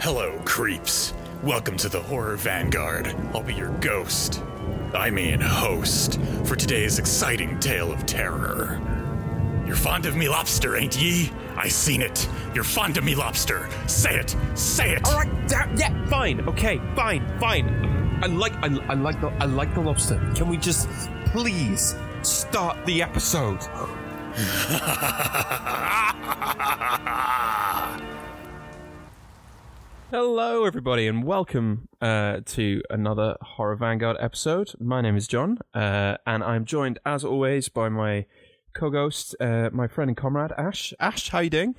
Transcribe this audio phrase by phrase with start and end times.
[0.00, 1.12] Hello, creeps.
[1.42, 3.14] Welcome to the Horror Vanguard.
[3.34, 4.42] I'll be your ghost.
[4.94, 8.80] I mean, host, for today's exciting tale of terror.
[9.66, 11.30] You're fond of me lobster, ain't ye?
[11.54, 12.26] I seen it.
[12.54, 13.68] You're fond of me lobster.
[13.88, 14.34] Say it.
[14.54, 15.04] Say it.
[15.06, 17.68] All right, da- yeah, fine, okay, fine, fine.
[18.22, 20.18] I like, I, I like the, I like the lobster.
[20.34, 20.88] Can we just
[21.26, 23.60] please start the episode?
[30.10, 34.72] Hello, everybody, and welcome uh, to another Horror Vanguard episode.
[34.80, 38.26] My name is John, uh, and I'm joined, as always, by my
[38.74, 40.92] co-ghost, uh, my friend and comrade Ash.
[40.98, 41.76] Ash, how you doing?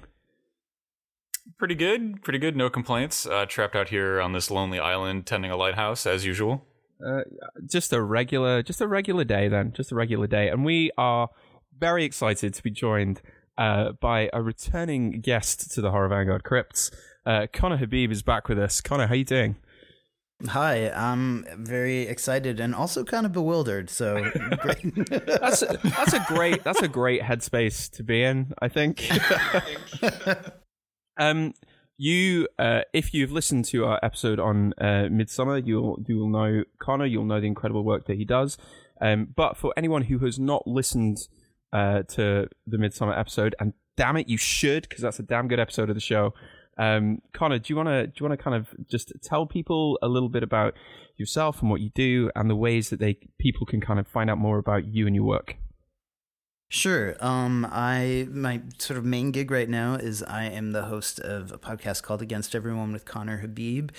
[1.57, 2.55] Pretty good, pretty good.
[2.55, 3.25] No complaints.
[3.25, 6.65] Uh, trapped out here on this lonely island, tending a lighthouse as usual.
[7.05, 7.23] Uh,
[7.69, 11.27] just a regular, just a regular day, then, just a regular day, and we are
[11.77, 13.21] very excited to be joined
[13.57, 16.91] uh, by a returning guest to the Horror Vanguard Crypts.
[17.25, 18.81] Uh, Conner Habib is back with us.
[18.81, 19.55] Conner, how you doing?
[20.47, 23.89] Hi, I'm very excited and also kind of bewildered.
[23.89, 24.15] So.
[25.03, 28.53] That's a, that's a great that's a great headspace to be in.
[28.59, 29.07] I think.
[31.17, 31.53] um,
[31.97, 37.05] you, uh, if you've listened to our episode on uh, Midsommar, you'll you'll know Conner.
[37.05, 38.57] You'll know the incredible work that he does.
[38.99, 41.27] Um, but for anyone who has not listened
[41.71, 45.59] uh, to the Midsommar episode, and damn it, you should because that's a damn good
[45.59, 46.33] episode of the show.
[46.81, 49.99] Um, Conner, do you want to do you want to kind of just tell people
[50.01, 50.73] a little bit about
[51.15, 54.31] yourself and what you do, and the ways that they people can kind of find
[54.31, 55.57] out more about you and your work?
[56.69, 57.15] Sure.
[57.19, 61.51] Um, I my sort of main gig right now is I am the host of
[61.51, 63.91] a podcast called Against Everyone with Conner Habib.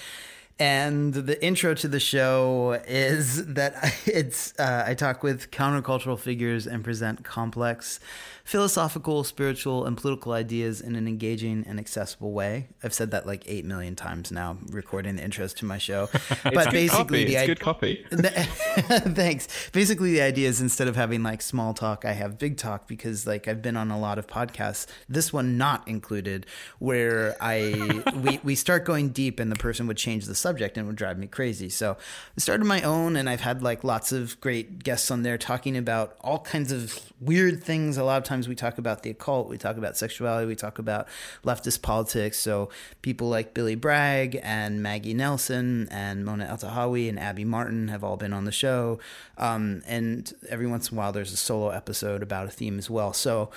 [0.58, 3.74] And the intro to the show is that
[4.06, 8.00] it's uh, I talk with countercultural figures and present complex
[8.44, 12.68] philosophical, spiritual, and political ideas in an engaging and accessible way.
[12.82, 16.08] I've said that like eight million times now, recording the intros to my show.
[16.44, 18.04] but basically, the idea, good copy.
[18.10, 19.70] thanks.
[19.70, 23.26] Basically, the idea is instead of having like small talk, I have big talk because
[23.26, 26.46] like I've been on a lot of podcasts, this one not included,
[26.78, 30.84] where I we we start going deep and the person would change the subject and
[30.84, 31.68] it would drive me crazy.
[31.68, 31.96] So
[32.36, 35.76] I started my own, and I've had like lots of great guests on there talking
[35.76, 37.96] about all kinds of weird things.
[37.96, 40.78] A lot of times we talk about the occult, we talk about sexuality, we talk
[40.78, 41.08] about
[41.44, 42.38] leftist politics.
[42.38, 42.68] So
[43.02, 48.16] people like Billy Bragg and Maggie Nelson and Mona Eltahawy and Abby Martin have all
[48.16, 48.98] been on the show.
[49.38, 52.90] Um, and every once in a while, there's a solo episode about a theme as
[52.90, 53.12] well.
[53.12, 53.50] So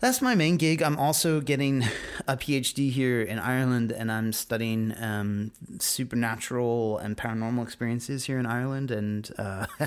[0.00, 0.82] that's my main gig.
[0.82, 1.84] I'm also getting
[2.26, 8.46] a PhD here in Ireland, and I'm studying um, supernatural and paranormal experiences here in
[8.46, 8.90] Ireland.
[8.90, 9.66] And uh,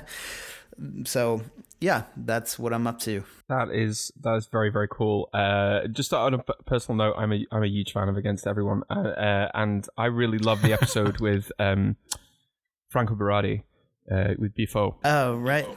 [1.05, 1.41] so
[1.79, 3.23] yeah, that's what I'm up to.
[3.49, 5.29] That is that is very very cool.
[5.33, 8.83] Uh, just on a personal note, I'm a I'm a huge fan of Against Everyone,
[8.89, 11.97] uh, uh, and I really love the episode with um,
[12.89, 13.63] Franco Berardi
[14.11, 14.95] uh, with Bifo.
[15.03, 15.67] Oh right.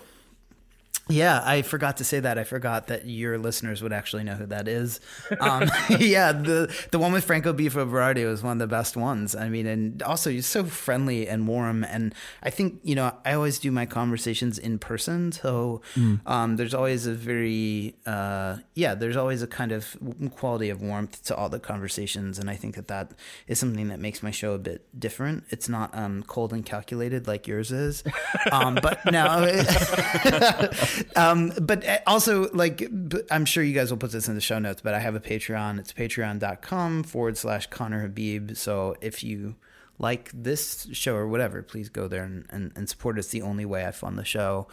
[1.09, 2.37] Yeah, I forgot to say that.
[2.37, 4.99] I forgot that your listeners would actually know who that is.
[5.41, 9.37] Um, yeah, the the one with Franco Bifo Berardi was one of the best ones.
[9.37, 11.85] I mean, and also he's so friendly and warm.
[11.85, 12.13] And
[12.43, 16.21] I think you know I always do my conversations in person, so mm.
[16.27, 19.97] um, there's always a very uh, yeah, there's always a kind of
[20.35, 23.13] quality of warmth to all the conversations, and I think that that
[23.47, 25.45] is something that makes my show a bit different.
[25.51, 28.03] It's not um, cold and calculated like yours is,
[28.51, 29.47] um, but no.
[31.17, 32.89] um, but also, like,
[33.31, 35.21] I'm sure you guys will put this in the show notes, but I have a
[35.21, 35.79] Patreon.
[35.79, 38.57] It's patreon.com forward slash Conner Habib.
[38.57, 39.57] So if you
[39.99, 43.19] like this show or whatever, please go there and, and, and support.
[43.19, 44.69] It's the only way I fund the show.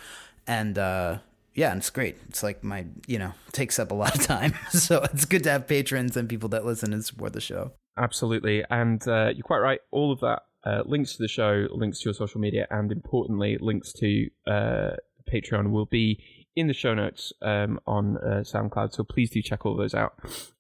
[0.48, 1.20] And, uh,
[1.54, 2.18] yeah, and it's great.
[2.30, 4.54] It's like my, you know, takes up a lot of time.
[4.72, 7.74] so it's good to have patrons and people that listen and support the show.
[7.98, 8.64] Absolutely.
[8.70, 9.80] And uh, you're quite right.
[9.92, 13.58] All of that uh, links to the show, links to your social media, and importantly,
[13.60, 14.92] links to uh,
[15.32, 16.24] Patreon will be
[16.56, 18.94] in the show notes um, on uh, SoundCloud.
[18.94, 20.14] So please do check all those out.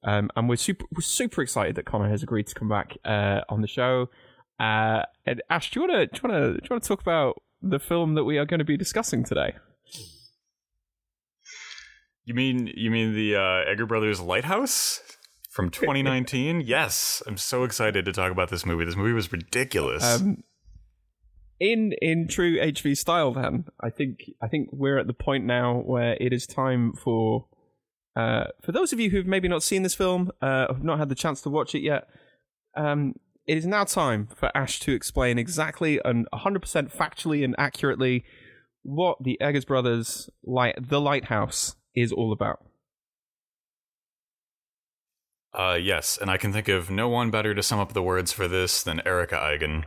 [0.04, 3.42] Um, and we're super we're super excited that Conner has agreed to come back uh,
[3.50, 4.10] on the show.
[4.60, 6.88] Uh, and Ash, do you want to do you want to do you want to
[6.88, 9.56] talk about the film that we are going to be discussing today?
[12.26, 15.02] You mean you mean the uh, Eggers Brothers Lighthouse
[15.50, 16.62] from 2019?
[16.62, 18.86] yes, I'm so excited to talk about this movie.
[18.86, 20.04] This movie was ridiculous.
[20.04, 20.44] Um,
[21.64, 25.80] in in true HV style, then I think I think we're at the point now
[25.80, 27.46] where it is time for
[28.18, 31.08] uh, for those of you who've maybe not seen this film, uh, have not had
[31.08, 32.08] the chance to watch it yet.
[32.76, 33.16] Um,
[33.48, 36.62] it is now time for Ash to explain exactly and 100%
[36.96, 38.24] factually and accurately
[38.84, 42.60] what the Eggers Brothers light the Lighthouse is all about.
[45.54, 48.32] Uh, yes, and I can think of no one better to sum up the words
[48.32, 49.86] for this than Erika Eigen.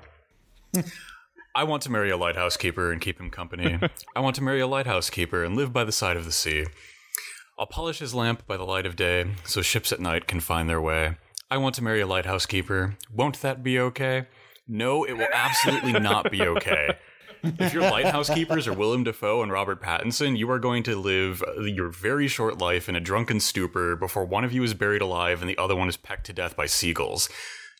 [1.57, 3.79] I want to marry a lighthouse keeper and keep him company.
[4.15, 6.67] I want to marry a lighthouse keeper and live by the side of the sea.
[7.59, 10.69] I'll polish his lamp by the light of day, so ships at night can find
[10.69, 11.17] their way.
[11.51, 12.99] I want to marry a lighthouse keeper.
[13.11, 14.27] Won't that be okay?
[14.69, 16.99] No, it will absolutely not be okay.
[17.43, 21.43] If your lighthouse keepers are Willem Dafoe and Robert Pattinson, you are going to live
[21.59, 25.41] your very short life in a drunken stupor before one of you is buried alive
[25.41, 27.31] and the other one is pecked to death by seagulls.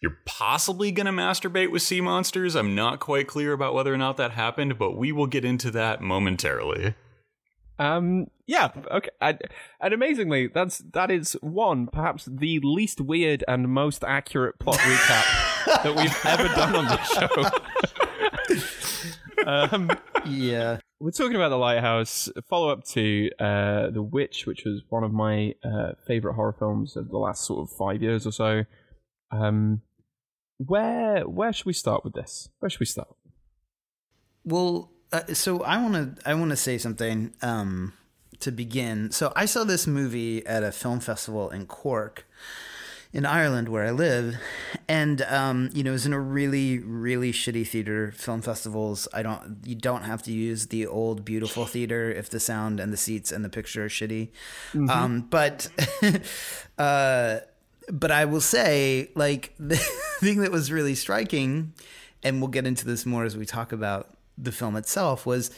[0.03, 2.55] You're possibly going to masturbate with sea monsters.
[2.55, 5.71] I'm not quite clear about whether or not that happened, but we will get into
[5.73, 6.95] that momentarily.
[7.79, 9.11] Um, yeah, okay.
[9.21, 9.39] And,
[9.81, 15.67] and amazingly, that's that is one, perhaps the least weird and most accurate plot recap
[15.83, 17.03] that we've ever done on the
[19.43, 19.47] show.
[19.47, 19.91] um,
[20.25, 20.79] Yeah.
[21.01, 25.13] we're talking about the lighthouse follow up to uh, the witch which was one of
[25.13, 28.63] my uh, favorite horror films of the last sort of five years or so
[29.31, 29.83] um,
[30.59, 33.09] where where should we start with this where should we start
[34.45, 37.93] Well, uh, so I want to I want to say something um,
[38.41, 39.11] to begin.
[39.11, 42.27] So I saw this movie at a film festival in Cork,
[43.13, 44.37] in Ireland, where I live,
[44.89, 48.13] and um, you know, it was in a really really shitty theater.
[48.13, 52.41] Film festivals, I don't you don't have to use the old beautiful theater if the
[52.41, 54.31] sound and the seats and the picture are shitty.
[54.91, 55.69] Um, but
[56.79, 57.39] uh,
[57.93, 59.77] but I will say, like the
[60.21, 61.73] thing that was really striking,
[62.23, 65.51] and we'll get into this more as we talk about the film itself, was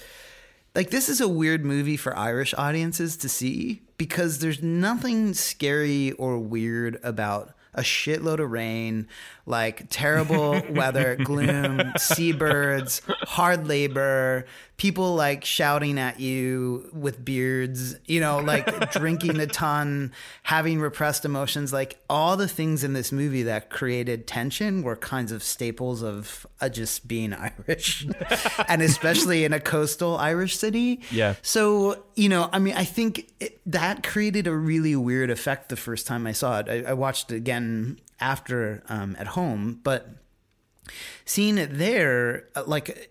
[0.75, 6.13] like this is a weird movie for Irish audiences to see because there's nothing scary
[6.13, 9.09] or weird about a shitload of rain,
[9.47, 14.47] like terrible weather, gloom, seabirds, hard labor,
[14.79, 20.13] people like shouting at you with beards, you know, like drinking a ton,
[20.45, 25.33] having repressed emotions, like all the things in this movie that created tension were kinds
[25.33, 27.33] of staples of uh, just being
[27.69, 28.07] Irish,
[28.69, 31.01] and especially in a coastal Irish city.
[31.11, 31.35] Yeah.
[31.43, 35.77] So, you know, I mean, I think it, that created a really weird effect the
[35.77, 36.69] first time I saw it.
[36.69, 37.58] I, I watched it again
[38.21, 40.11] after um, at home, but
[41.25, 43.11] seeing it there, uh, like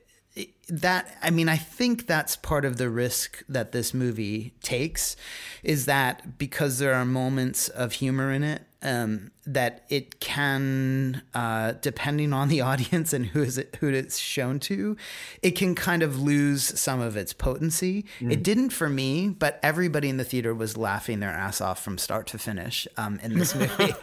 [0.69, 5.15] that, I mean, I think that's part of the risk that this movie takes
[5.63, 11.73] is that because there are moments of humor in it, um, that it can, uh,
[11.81, 14.97] depending on the audience and who is it, who it's shown to,
[15.41, 18.05] it can kind of lose some of its potency.
[18.19, 21.97] It didn't for me, but everybody in the theater was laughing their ass off from
[21.97, 23.93] start to finish um, in this movie.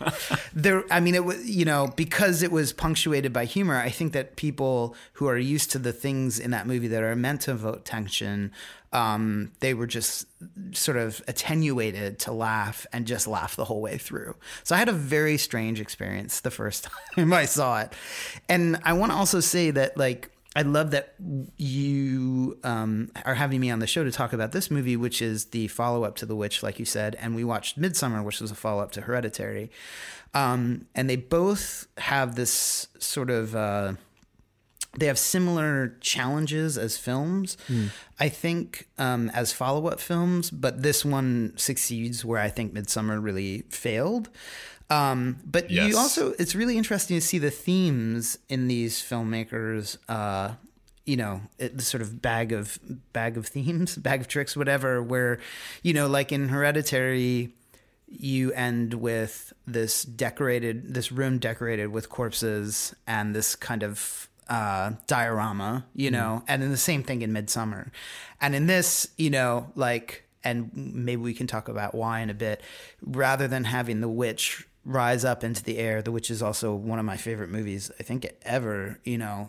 [0.55, 3.76] there, I mean, it was you know because it was punctuated by humor.
[3.76, 7.14] I think that people who are used to the things in that movie that are
[7.14, 8.50] meant to evoke tension,
[8.94, 10.26] um, they were just
[10.73, 14.37] sort of attenuated to laugh and just laugh the whole way through.
[14.62, 17.92] So I had a very strange experience the first time I saw it,
[18.48, 20.31] and I want to also say that like.
[20.56, 21.16] I love that
[21.56, 25.46] you um, are having me on the show to talk about this movie, which is
[25.46, 27.16] the follow up to The Witch, like you said.
[27.20, 29.72] And we watched Midsommar, which was a follow up to Hereditary.
[30.32, 33.56] Um, and they both have this sort of.
[33.56, 33.94] Uh,
[34.96, 37.56] they have similar challenges as films,
[38.20, 43.22] I think, um, as follow up films, but this one succeeds where I think Midsommar
[43.22, 44.28] really failed.
[44.90, 45.88] Um, but Yes.
[45.88, 49.96] you also, it's really interesting to see the themes in these filmmakers.
[50.08, 50.55] Uh,
[51.06, 52.79] you know, it, the sort of bag of
[53.12, 55.03] bag of themes, bag of tricks, whatever.
[55.03, 55.38] Where,
[55.82, 57.53] you know, like in Hereditary,
[58.06, 64.93] you end with this decorated this room decorated with corpses and this kind of uh
[65.06, 67.91] diorama you know and then the same thing in midsommar
[68.43, 72.34] and in this you know like and maybe we can talk about why in a
[72.34, 72.60] bit
[73.03, 76.98] rather than having the witch rise up into the air the witch is also one
[76.98, 79.48] of my favorite movies i think ever you know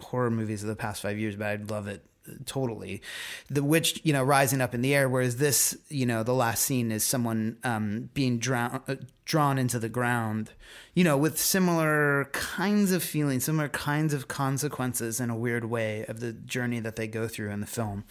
[0.00, 2.04] horror movies of the past five years but i love it
[2.46, 3.02] totally.
[3.50, 6.64] The witch you know rising up in the air whereas this you know the last
[6.64, 10.50] scene is someone um being drown, uh, drawn into the ground
[10.94, 16.04] you know with similar kinds of feelings similar kinds of consequences in a weird way
[16.06, 18.04] of the journey that they go through in the film.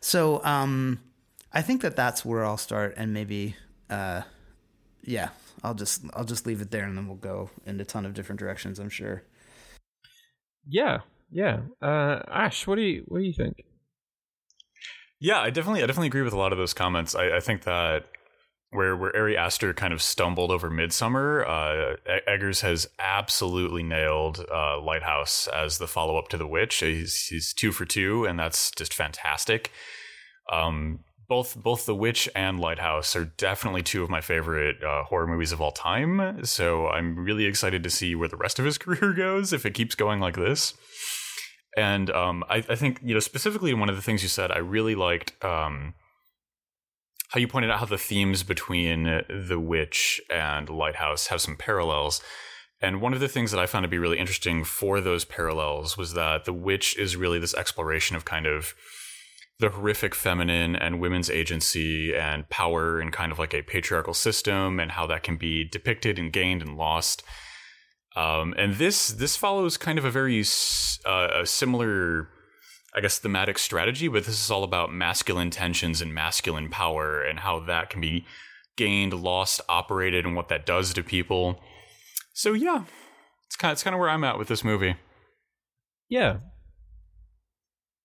[0.00, 1.00] So um
[1.52, 3.56] i think that that's where i'll start and maybe
[3.88, 4.22] uh
[5.02, 5.28] yeah
[5.64, 8.14] i'll just i'll just leave it there and then we'll go in a ton of
[8.14, 9.24] different directions i'm sure
[10.68, 10.98] yeah
[11.32, 13.56] yeah uh, ash what do you what do you think
[15.20, 17.14] Yeah, I definitely, I definitely agree with a lot of those comments.
[17.14, 18.04] I, I think that
[18.70, 24.80] where where Ari Aster kind of stumbled over Midsommar, uh, Eggers has absolutely nailed uh,
[24.80, 26.76] Lighthouse as the follow up to The Witch.
[26.76, 29.70] He's he's two for two, and that's just fantastic.
[30.52, 35.26] Um, both both The Witch and Lighthouse are definitely two of my favorite uh, horror
[35.26, 36.44] movies of all time.
[36.44, 39.74] So I'm really excited to see where the rest of his career goes if it
[39.74, 40.74] keeps going like this.
[41.76, 44.58] And um, I, I, think you know specifically one of the things you said, I
[44.58, 45.94] really liked um,
[47.30, 52.22] how you pointed out how the themes between The Witch and Lighthouse have some parallels.
[52.80, 55.96] And one of the things that I found to be really interesting for those parallels
[55.96, 58.74] was that The Witch is really this exploration of kind of
[59.60, 64.80] the horrific feminine and women's agency and power in kind of like a patriarchal system
[64.80, 67.22] and how that can be depicted and gained and lost.
[68.16, 70.44] Um, and this this follows kind of a very
[71.04, 72.28] uh, a similar,
[72.94, 77.40] I guess, thematic strategy, but this is all about masculine tensions and masculine power and
[77.40, 78.24] how that can be
[78.76, 81.60] gained, lost, operated, and what that does to people.
[82.32, 82.84] So yeah,
[83.46, 84.96] it's kind of, it's kind of where I'm at with this movie.
[86.08, 86.38] Yeah,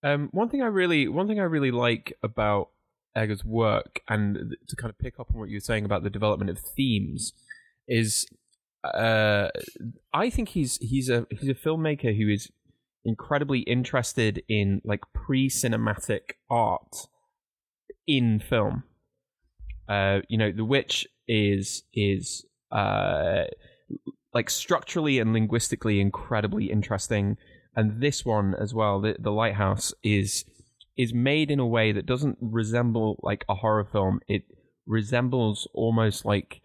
[0.03, 2.69] um, one thing I really, one thing I really like about
[3.15, 6.09] Eggers' work, and to kind of pick up on what you were saying about the
[6.09, 7.33] development of themes,
[7.87, 8.27] is
[8.83, 9.49] uh,
[10.13, 12.49] I think he's he's a he's a filmmaker who is
[13.05, 17.07] incredibly interested in like pre-cinematic art
[18.07, 18.83] in film.
[19.87, 23.45] Uh, you know, The Witch is is uh,
[24.33, 27.37] like structurally and linguistically incredibly interesting
[27.79, 30.43] and this one as well, the, the lighthouse is
[30.97, 34.19] is made in a way that doesn't resemble like a horror film.
[34.27, 34.43] It
[34.85, 36.61] resembles almost like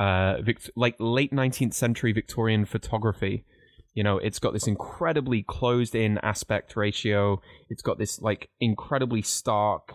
[0.00, 0.38] uh
[0.74, 3.44] like late 19th century Victorian photography.
[3.94, 7.40] You know, it's got this incredibly closed in aspect ratio.
[7.70, 9.92] It's got this like incredibly stark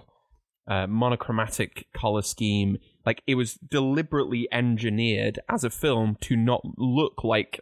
[0.69, 2.77] uh, monochromatic color scheme.
[3.05, 7.60] Like it was deliberately engineered as a film to not look like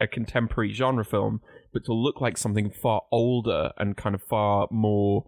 [0.00, 1.40] a contemporary genre film,
[1.72, 5.24] but to look like something far older and kind of far more,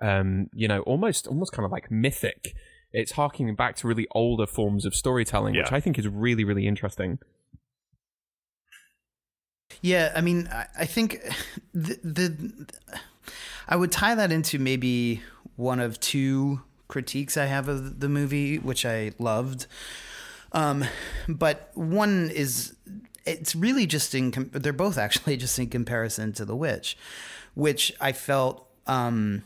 [0.00, 2.54] um, you know, almost almost kind of like mythic.
[2.92, 5.62] It's harking back to really older forms of storytelling, yeah.
[5.62, 7.18] which I think is really really interesting.
[9.80, 10.48] Yeah, I mean,
[10.78, 11.20] I think
[11.74, 12.68] the, the
[13.68, 15.22] I would tie that into maybe
[15.56, 19.66] one of two critiques I have of the movie, which I loved.
[20.52, 20.84] Um,
[21.28, 22.74] but one is
[23.24, 26.96] it's really just in they're both actually just in comparison to the witch
[27.54, 29.44] which i felt um,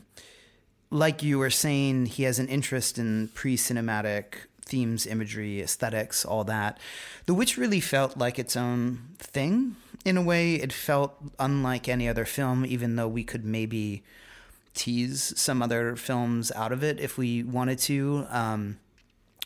[0.89, 6.79] like you were saying he has an interest in pre-cinematic themes imagery aesthetics all that.
[7.25, 10.55] The witch really felt like its own thing in a way.
[10.55, 14.03] It felt unlike any other film even though we could maybe
[14.73, 18.27] tease some other films out of it if we wanted to.
[18.29, 18.77] Um,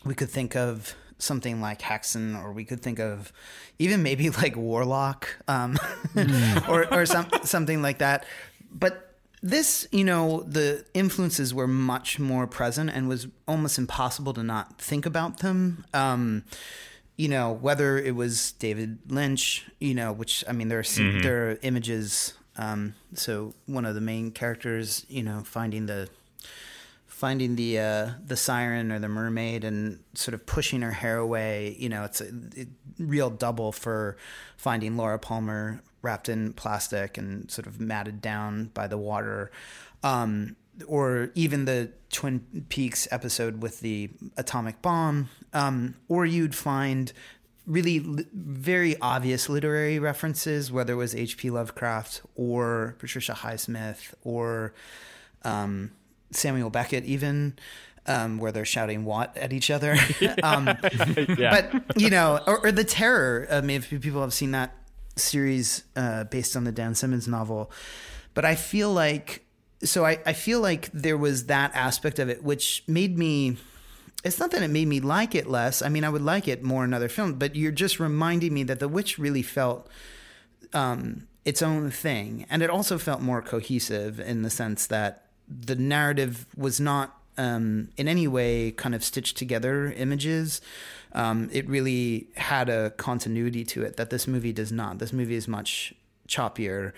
[0.04, 3.32] we could think of something like Häxan, or we could think of
[3.78, 5.76] even maybe like Warlock, um,
[6.14, 6.68] mm.
[6.68, 8.24] or or some something like that.
[8.70, 9.12] But
[9.42, 14.80] this, you know, the influences were much more present and was almost impossible to not
[14.80, 15.84] think about them.
[15.92, 16.44] Um,
[17.16, 21.22] you know, whether it was David Lynch, you know, which I mean, there are mm-hmm.
[21.22, 22.34] there are images.
[22.56, 26.08] Um, so one of the main characters, you know, finding the
[27.22, 31.76] finding the uh, the siren or the mermaid and sort of pushing her hair away.
[31.78, 32.26] You know, it's a
[32.56, 34.16] it, real double for
[34.56, 39.52] finding Laura Palmer wrapped in plastic and sort of matted down by the water.
[40.02, 40.56] Um,
[40.88, 47.12] or even the Twin Peaks episode with the atomic bomb, um, or you'd find
[47.68, 51.50] really li- very obvious literary references, whether it was H.P.
[51.50, 54.74] Lovecraft or Patricia Highsmith or
[55.44, 55.92] um,
[56.32, 57.54] Samuel Beckett even.
[58.04, 59.92] Um, where they're shouting "what" at each other,
[60.42, 60.66] um,
[61.38, 61.70] yeah.
[61.70, 63.46] but you know, or, or, the terror.
[63.48, 64.74] I mean, if people have seen that
[65.14, 67.70] series uh, based on the Dan Simmons novel,
[68.34, 69.44] but I feel like
[69.84, 73.56] so I, I feel like there was that aspect of it which made me
[74.24, 75.82] it's not that it made me like it less.
[75.82, 78.62] I mean, I would like it more in other films, but you're just reminding me
[78.64, 79.88] that The Witch really felt
[80.72, 82.46] um, its own thing.
[82.48, 85.26] And it also felt more cohesive in the sense that
[85.60, 90.60] the narrative was not um, in any way kind of stitched together images.
[91.12, 94.98] Um, it really had a continuity to it that this movie does not.
[94.98, 95.94] This movie is much
[96.28, 96.92] choppier,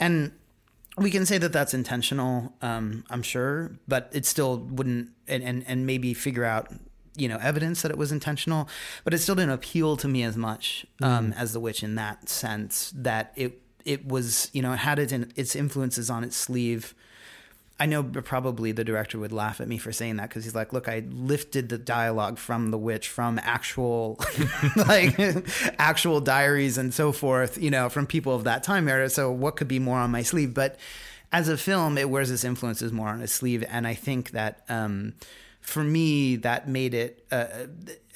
[0.00, 0.32] and
[0.96, 2.54] we can say that that's intentional.
[2.62, 6.72] Um, I'm sure, but it still wouldn't, and, and and maybe figure out
[7.14, 8.68] you know evidence that it was intentional,
[9.04, 11.36] but it still didn't appeal to me as much um, mm.
[11.36, 15.12] as The Witch in that sense that it it was you know it had its
[15.12, 16.94] its influences on its sleeve
[17.80, 20.72] I know probably the director would laugh at me for saying that because he's like,
[20.72, 24.18] look, I lifted the dialogue from The Witch from actual,
[24.76, 25.16] like,
[25.78, 29.08] actual diaries and so forth, you know, from people of that time era.
[29.08, 30.54] So what could be more on my sleeve?
[30.54, 30.76] But
[31.32, 34.64] as a film, it wears its influences more on its sleeve, and I think that
[34.68, 35.14] um,
[35.68, 37.46] for me that made it uh,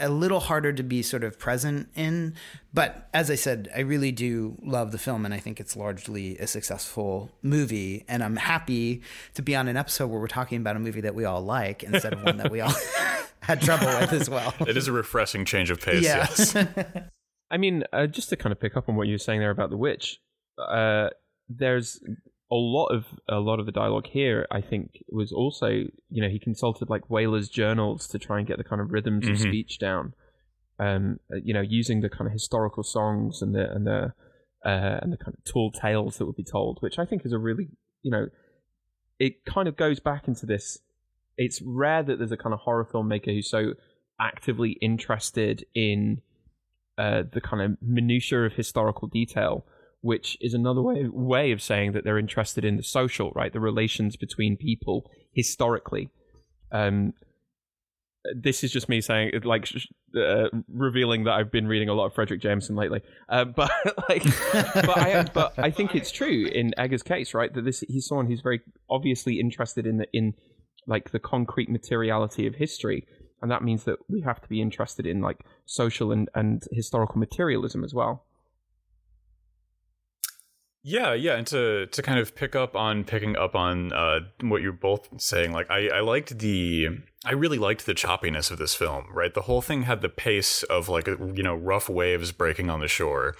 [0.00, 2.34] a little harder to be sort of present in.
[2.72, 6.38] But as I said, I really do love the film, and I think it's largely
[6.38, 8.06] a successful movie.
[8.08, 9.02] And I'm happy
[9.34, 11.82] to be on an episode where we're talking about a movie that we all like
[11.82, 12.72] instead of one that we all
[13.40, 14.54] had trouble with as well.
[14.60, 16.02] It is a refreshing change of pace.
[16.02, 16.26] Yeah.
[16.30, 16.56] Yes.
[17.50, 19.50] I mean, uh, just to kind of pick up on what you were saying there
[19.50, 20.20] about the witch,
[20.56, 21.10] uh,
[21.50, 22.00] there's
[22.52, 24.46] a lot of a lot of the dialogue here.
[24.50, 28.58] I think was also you know he consulted like Whalers journals to try and get
[28.58, 29.48] the kind of rhythms of Mhm.
[29.48, 30.12] speech down.
[30.78, 34.12] Um, uh, you know, using the kind of historical songs and the and the
[34.64, 37.32] uh, and the kind of tall tales that would be told, which I think is
[37.32, 37.68] a really
[38.02, 38.26] you know,
[39.18, 40.78] it kind of goes back into this.
[41.38, 43.74] It's rare that there's a kind of horror filmmaker who's so
[44.20, 46.20] actively interested in
[46.98, 49.64] uh, the kind of minutiae of historical detail,
[50.02, 53.52] which is another way way of saying that they're interested in the social, right?
[53.52, 56.10] The relations between people historically.
[56.70, 57.14] Um,
[58.36, 59.68] this is just me saying, like,
[60.16, 63.00] uh, revealing that I've been reading a lot of Fredric Jameson lately.
[63.28, 63.70] Uh, but
[64.08, 67.52] like, but I, but I think it's true in Egger's case, right?
[67.52, 70.34] That this he's someone who's very obviously interested in the in
[70.86, 73.06] like the concrete materiality of history,
[73.40, 77.18] and that means that we have to be interested in like social and and historical
[77.18, 78.24] materialism as well.
[80.84, 84.62] Yeah, yeah, and to to kind of pick up on picking up on uh, what
[84.62, 86.88] you're both saying, like I, I liked the
[87.24, 89.06] I really liked the choppiness of this film.
[89.12, 92.80] Right, the whole thing had the pace of like you know rough waves breaking on
[92.80, 93.36] the shore.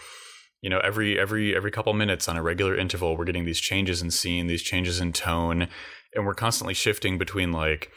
[0.61, 4.03] You know, every every every couple minutes on a regular interval, we're getting these changes
[4.03, 5.67] in scene, these changes in tone,
[6.15, 7.91] and we're constantly shifting between like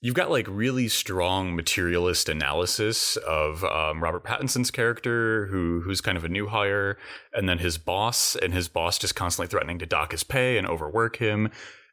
[0.00, 6.16] you've got like really strong materialist analysis of um, Robert Pattinson's character, who who's kind
[6.16, 6.98] of a new hire,
[7.32, 10.66] and then his boss, and his boss just constantly threatening to dock his pay and
[10.66, 11.50] overwork him.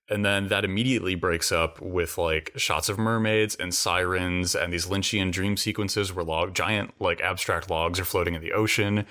[0.07, 4.85] And then that immediately breaks up with like shots of mermaids and sirens and these
[4.85, 9.07] Lynchian dream sequences where log giant like abstract logs are floating in the ocean.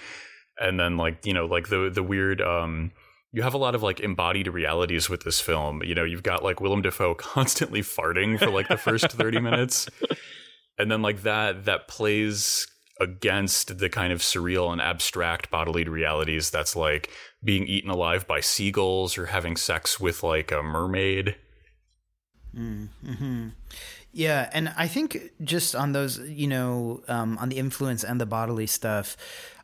[0.60, 2.92] And then like, you know, like the the weird um
[3.34, 5.82] you have a lot of like embodied realities with this film.
[5.82, 9.88] You know, you've got like Willem Dafoe constantly farting for like the first 30 minutes.
[10.78, 12.68] And then like that that plays
[13.00, 17.10] against the kind of surreal and abstract bodily realities that's like
[17.42, 21.34] being eaten alive by seagulls or having sex with like a mermaid.
[24.12, 28.26] Yeah, and I think just on those, you know, um, on the influence and the
[28.26, 29.16] bodily stuff,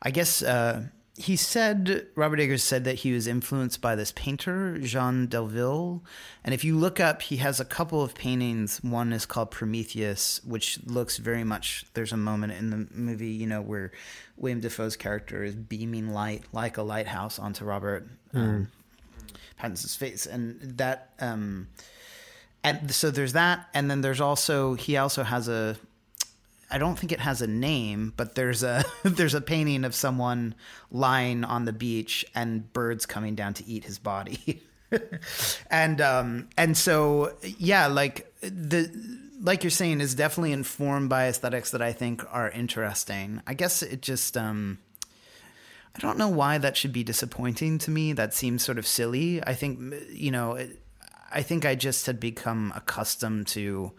[0.03, 0.87] I guess uh,
[1.21, 6.01] he said Robert Eggers said that he was influenced by this painter Jean Delville,
[6.43, 8.83] and if you look up, he has a couple of paintings.
[8.83, 11.85] One is called Prometheus, which looks very much.
[11.93, 13.93] There's a moment in the movie, you know, where
[14.39, 18.69] William Dafoe's character is beaming light like a lighthouse onto Robert um,
[19.59, 21.11] Pattinson's face, and that.
[21.21, 21.69] Um,
[22.63, 25.79] and so there's that and then there's also he also has a
[26.71, 30.55] I don't think it has a name, but there's a there's a painting of someone
[30.91, 34.63] lying on the beach and birds coming down to eat his body.
[35.71, 38.91] and um and so yeah, like the
[39.41, 43.43] like you're saying is definitely informed by aesthetics that I think are interesting.
[43.47, 44.79] I guess it just um
[45.95, 48.13] I don't know why that should be disappointing to me.
[48.13, 49.43] That seems sort of silly.
[49.43, 50.81] I think you know, it,
[51.33, 53.93] I think I just had become accustomed to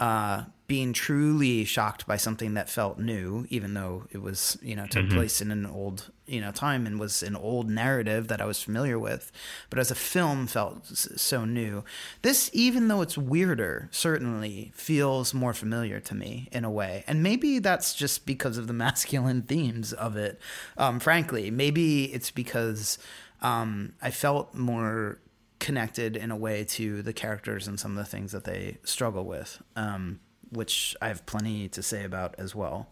[0.00, 4.86] uh, being truly shocked by something that felt new, even though it was, you know,
[4.86, 8.44] took place in an old, you know, time and was an old narrative that I
[8.44, 9.32] was familiar with.
[9.70, 11.84] But as a film, felt so new.
[12.20, 17.02] This, even though it's weirder, certainly feels more familiar to me in a way.
[17.06, 20.38] And maybe that's just because of the masculine themes of it.
[20.76, 22.98] Um, frankly, maybe it's because
[23.40, 25.18] um, I felt more
[25.60, 29.24] connected in a way to the characters and some of the things that they struggle
[29.24, 32.88] with, um, which I have plenty to say about as well.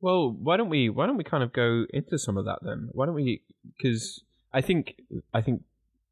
[0.00, 2.88] Well, why don't we why don't we kind of go into some of that then?
[2.92, 3.42] Why don't we?
[3.76, 4.94] Because I think
[5.34, 5.62] I think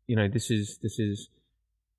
[0.06, 1.30] you know this is this is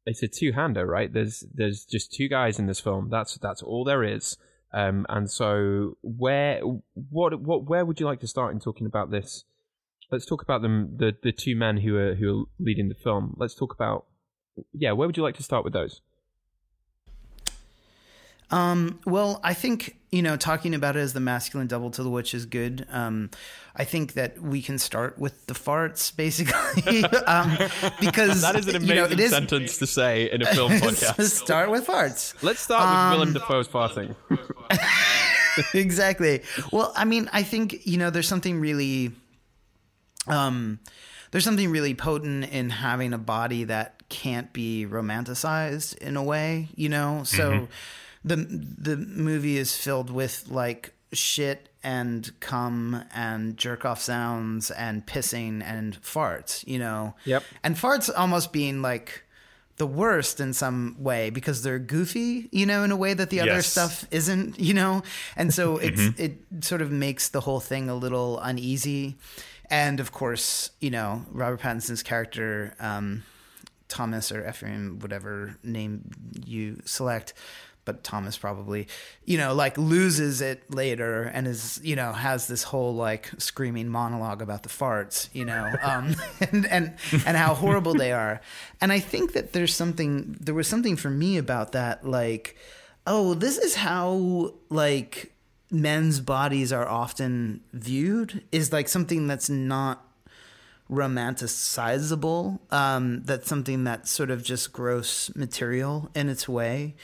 [0.05, 1.12] it's a two hander, right?
[1.12, 3.10] There's there's just two guys in this film.
[3.10, 4.38] That's that's all there is.
[4.71, 6.62] Um, and so where
[6.93, 9.45] what what where would you like to start in talking about this?
[10.12, 13.36] Let's talk about them the the two men who are who are leading the film.
[13.38, 14.05] Let's talk about
[14.73, 14.91] yeah.
[14.91, 16.01] Where would you like to start with those?
[18.52, 22.10] Um, well, I think you know talking about it as the masculine double to the
[22.10, 22.88] witch is good.
[22.92, 23.30] Um,
[23.76, 27.58] I think that we can start with the farts, basically, um,
[28.02, 30.72] because That is an amazing you know, it is, sentence to say in a film
[30.80, 31.22] podcast.
[31.30, 32.34] start with farts.
[32.44, 34.16] Let's start with Um, Willem Dafoe's farting.
[35.74, 36.42] exactly.
[36.72, 39.12] Well, I mean, I think you know, there's something really,
[40.28, 40.80] um,
[41.32, 46.70] there's something really potent in having a body that can't be romanticized in a way,
[46.76, 47.22] you know.
[47.24, 47.68] So
[48.23, 55.05] the the movie is filled with like shit and cum and jerk off sounds and
[55.05, 57.15] pissing and farts, you know.
[57.25, 57.43] Yep.
[57.63, 59.23] And farts almost being like
[59.77, 63.39] the worst in some way because they're goofy, you know, in a way that the
[63.39, 65.01] other stuff isn't, you know.
[65.38, 69.15] And so it's it sort of makes the whole thing a little uneasy.
[69.69, 73.23] And of course, you know, Robert Pattinson's character, um,
[73.88, 76.12] Thomas or Ephraim, whatever name
[76.45, 77.34] you select,
[77.89, 78.88] but Thomas probably,
[79.25, 83.89] you know, like loses it later and is, you know, has this whole like screaming
[83.89, 86.15] monologue about the farts, you know, um,
[86.52, 86.93] and, and,
[87.25, 88.41] and how horrible they are.
[88.80, 92.56] And I think that there's something, there was something for me about that, like,
[93.08, 95.34] oh, this is how like
[95.71, 100.06] men's bodies are often viewed is like something that's not
[100.91, 102.60] romanticizable.
[102.71, 106.95] Um, that's something that's sort of just gross material in its way.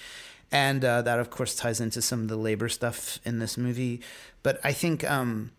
[0.56, 4.02] And uh, that, of course, ties into some of the labor stuff in this movie.
[4.42, 5.52] But I think, um,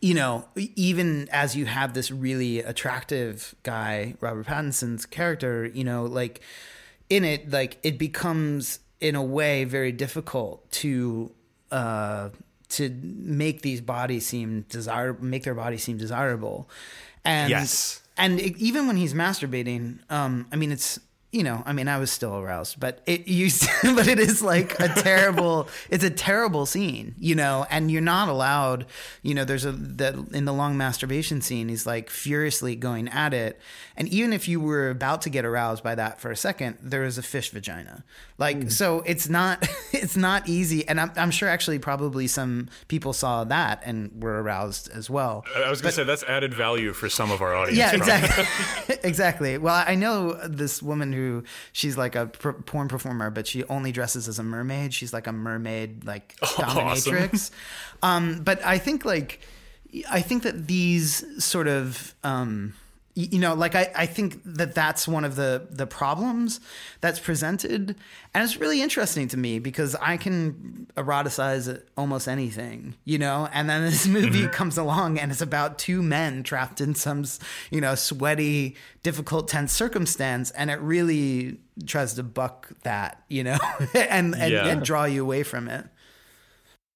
[0.00, 6.04] you know, even as you have this really attractive guy, Robert Pattinson's character, you know,
[6.06, 6.40] like
[7.10, 11.30] in it, like it becomes in a way very difficult to
[11.70, 12.30] uh,
[12.70, 16.68] to make these bodies seem desire, make their bodies seem desirable,
[17.24, 18.00] and Yes.
[18.16, 20.98] and it, even when he's masturbating, um, I mean, it's
[21.32, 24.78] you know, I mean, I was still aroused, but it used, but it is like
[24.78, 28.84] a terrible, it's a terrible scene, you know, and you're not allowed,
[29.22, 33.32] you know, there's a, that in the long masturbation scene, he's like furiously going at
[33.32, 33.58] it.
[33.96, 37.04] And even if you were about to get aroused by that for a second, there
[37.04, 38.04] is a fish vagina.
[38.36, 38.68] Like, hmm.
[38.68, 40.86] so it's not, it's not easy.
[40.86, 45.46] And I'm, I'm sure actually probably some people saw that and were aroused as well.
[45.56, 47.78] I was gonna say that's added value for some of our audience.
[47.78, 48.96] Yeah, exactly.
[49.02, 49.56] exactly.
[49.56, 51.21] Well, I know this woman who
[51.72, 54.92] she's like a pr- porn performer, but she only dresses as a mermaid.
[54.94, 57.50] She's like a mermaid, like dominatrix.
[58.02, 59.40] Um, but I think like
[60.10, 62.74] I think that these sort of um,
[63.14, 66.60] you know, like I, I think that that's one of the the problems
[67.02, 67.94] that's presented,
[68.32, 73.48] and it's really interesting to me because I can eroticize almost anything, you know.
[73.52, 74.52] And then this movie mm-hmm.
[74.52, 77.24] comes along and it's about two men trapped in some,
[77.70, 83.58] you know, sweaty, difficult, tense circumstance, and it really tries to buck that, you know,
[83.94, 84.66] and and, Yeah.
[84.66, 85.86] and draw you away from it.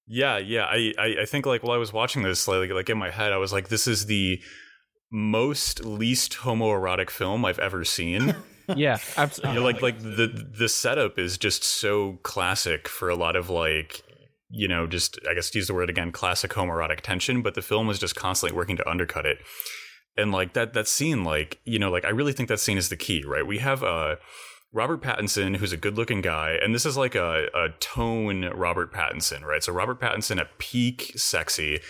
[0.09, 0.64] Yeah, yeah.
[0.64, 3.33] I, I, I think like while I was watching this, like, like in my head,
[3.33, 4.40] I was like, this is the
[5.10, 8.34] most least homoerotic film I've ever seen.
[8.74, 9.54] Yeah, you absolutely.
[9.54, 14.02] know, like like the the setup is just so classic for a lot of like
[14.50, 17.62] you know just I guess to use the word again classic homoerotic tension, but the
[17.62, 19.38] film is just constantly working to undercut it.
[20.16, 22.88] And like that that scene, like you know, like I really think that scene is
[22.88, 23.46] the key, right?
[23.46, 24.16] We have uh
[24.72, 28.92] Robert Pattinson, who's a good looking guy, and this is like a, a tone Robert
[28.92, 29.62] Pattinson, right?
[29.62, 31.80] So Robert Pattinson at peak sexy.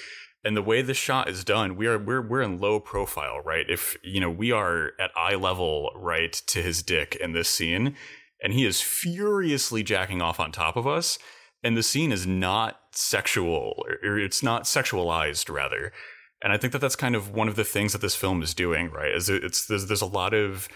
[0.47, 3.67] And the way the shot is done, we are we're we're in low profile, right?
[3.69, 7.97] If you know, we are at eye level, right, to his dick in this scene,
[8.41, 11.19] and he is furiously jacking off on top of us.
[11.65, 15.93] And the scene is not sexual, or it's not sexualized, rather.
[16.41, 18.55] And I think that that's kind of one of the things that this film is
[18.55, 19.13] doing, right?
[19.13, 20.69] Is it- it's there's there's a lot of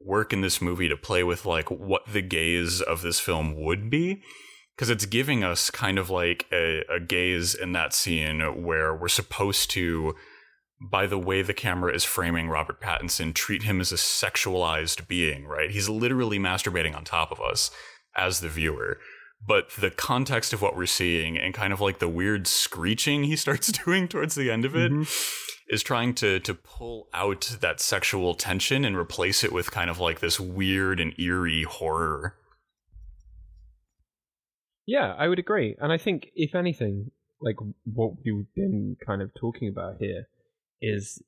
[0.00, 3.90] work in this movie to play with like what the gaze of this film would
[3.90, 4.22] be
[4.76, 9.08] because it's giving us kind of like a, a gaze in that scene where we're
[9.08, 10.14] supposed to
[10.78, 15.46] by the way the camera is framing Robert Pattinson treat him as a sexualized being
[15.46, 15.70] right?
[15.70, 17.70] He's literally masturbating on top of us
[18.16, 18.98] as the viewer.
[19.46, 23.36] But the context of what we're seeing and kind of like the weird screeching he
[23.36, 25.02] starts doing towards the end of it mm-hmm.
[25.68, 29.98] is trying to to pull out that sexual tension and replace it with kind of
[29.98, 32.34] like this weird and eerie horror
[34.86, 35.76] Yeah, I would agree.
[35.80, 40.28] And I think, if anything, like what we've been kind of talking about here
[40.80, 41.22] is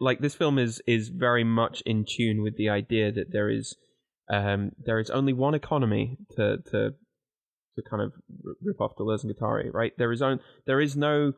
[0.00, 3.76] like this film is is very much in tune with the idea that there is
[4.32, 6.94] um there is only one economy to to
[7.76, 8.12] to kind of
[8.62, 9.92] rip off Deleuze and Guattari, right?
[9.98, 11.34] There is on there is no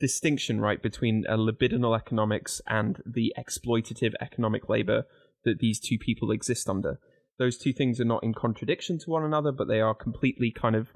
[0.00, 5.04] distinction right between a libidinal economics and the exploitative economic labor
[5.44, 6.98] that these two people exist under
[7.38, 10.76] those two things are not in contradiction to one another, but they are completely kind
[10.76, 10.88] of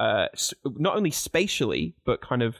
[0.00, 0.26] uh,
[0.64, 2.56] not only spatially but kind of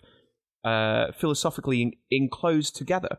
[0.64, 3.18] uh, philosophically en- enclosed together.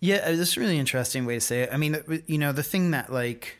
[0.00, 1.70] Yeah, uh, that's a really interesting way to say it.
[1.72, 3.56] I mean, you know, the thing that like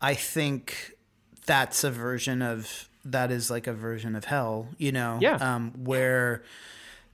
[0.00, 0.92] I think
[1.46, 5.36] that's a version of that is like a version of hell, you know, Yeah.
[5.36, 6.42] um, where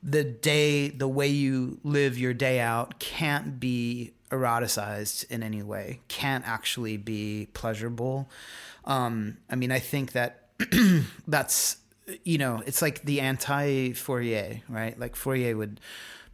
[0.03, 6.01] the day, the way you live your day out can't be eroticized in any way,
[6.09, 8.29] can't actually be pleasurable.
[8.85, 10.49] Um, I mean, I think that
[11.27, 11.77] that's,
[12.25, 14.99] you know, it's like the anti Fourier, right?
[14.99, 15.81] Like Fourier would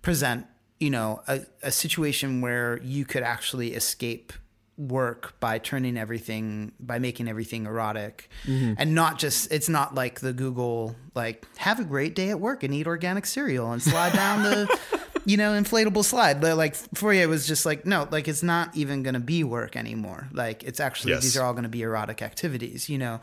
[0.02, 0.46] present,
[0.80, 4.32] you know, a, a situation where you could actually escape
[4.78, 8.72] work by turning everything by making everything erotic mm-hmm.
[8.78, 12.62] and not just it's not like the google like have a great day at work
[12.62, 14.78] and eat organic cereal and slide down the
[15.24, 19.02] you know inflatable slide but like fourier was just like no like it's not even
[19.02, 21.22] going to be work anymore like it's actually yes.
[21.22, 23.20] these are all going to be erotic activities you know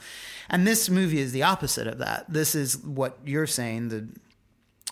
[0.49, 4.07] and this movie is the opposite of that this is what you're saying the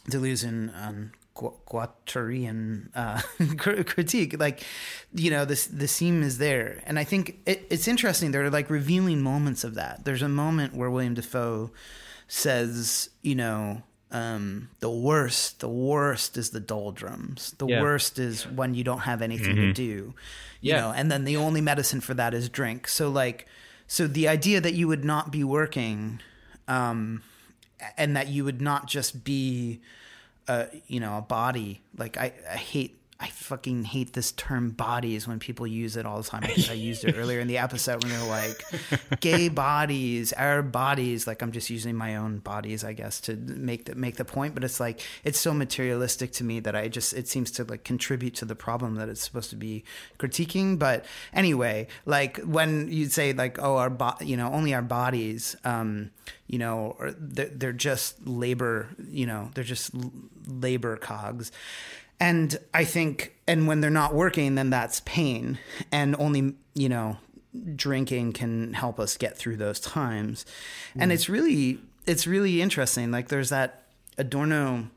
[0.10, 3.22] Deleuzian um, Guattarian uh,
[3.84, 4.40] critique.
[4.40, 4.64] Like,
[5.14, 8.32] you know, this the seam is there, and I think it, it's interesting.
[8.32, 10.06] There are like revealing moments of that.
[10.06, 11.72] There's a moment where William Dafoe
[12.28, 17.54] says, you know, um, the worst, the worst is the doldrums.
[17.58, 17.82] The yeah.
[17.82, 19.68] worst is when you don't have anything mm-hmm.
[19.68, 20.14] to do.
[20.62, 20.82] You yeah.
[20.82, 22.88] know, and then the only medicine for that is drink.
[22.88, 23.48] So like,
[23.86, 26.22] so the idea that you would not be working,
[26.68, 27.22] um,
[27.98, 29.82] and that you would not just be
[30.48, 35.28] a you know a body like I, I hate I fucking hate this term bodies
[35.28, 36.44] when people use it all the time.
[36.44, 38.64] I used it earlier in the episode when they're like
[39.22, 41.26] gay bodies, our bodies.
[41.26, 44.54] Like I'm just using my own bodies, I guess, to make the make the point.
[44.54, 47.84] But it's like it's so materialistic to me that I just it seems to like
[47.84, 49.84] contribute to the problem that it's supposed to be
[50.20, 50.78] critiquing.
[50.78, 51.04] But
[51.34, 56.12] anyway, like when you say like oh our bo- you know only our bodies, um,
[56.46, 59.92] you know, or they're, they're just labor, you know, they're just
[60.46, 61.52] labor cogs
[62.20, 65.60] and I think, and when they're not working, then that's pain.
[65.92, 67.18] And only, you know,
[67.76, 70.46] drinking can help us get through those times.
[70.96, 71.04] Mm.
[71.04, 73.12] And it's really, it's really interesting.
[73.12, 73.84] Like there's that
[74.18, 74.90] Adorno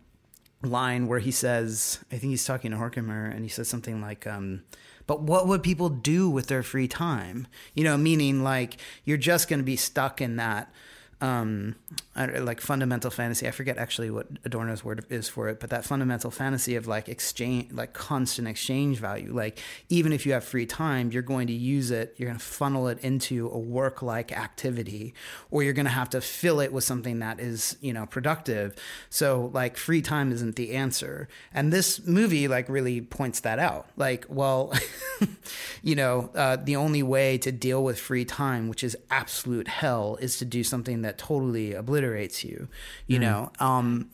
[0.63, 4.27] line where he says, I think he's talking to Horkheimer, and he says something like,
[4.27, 4.63] um,
[5.07, 7.47] but what would people do with their free time?
[7.75, 10.73] You know, meaning like you're just going to be stuck in that
[11.21, 11.77] um,
[12.17, 13.47] like fundamental fantasy.
[13.47, 17.09] I forget actually what Adorno's word is for it, but that fundamental fantasy of like
[17.09, 19.33] exchange, like constant exchange value.
[19.33, 22.15] Like even if you have free time, you're going to use it.
[22.17, 25.15] You're going to funnel it into a work-like activity,
[25.51, 28.75] or you're going to have to fill it with something that is you know productive.
[29.09, 33.89] So like free time isn't the answer, and this movie like really points that out.
[33.97, 34.73] Like, well,
[35.83, 40.17] you know, uh, the only way to deal with free time, which is absolute hell,
[40.21, 42.69] is to do something that that totally obliterates you,
[43.09, 43.23] you mm.
[43.23, 43.53] know?
[43.59, 44.11] Um,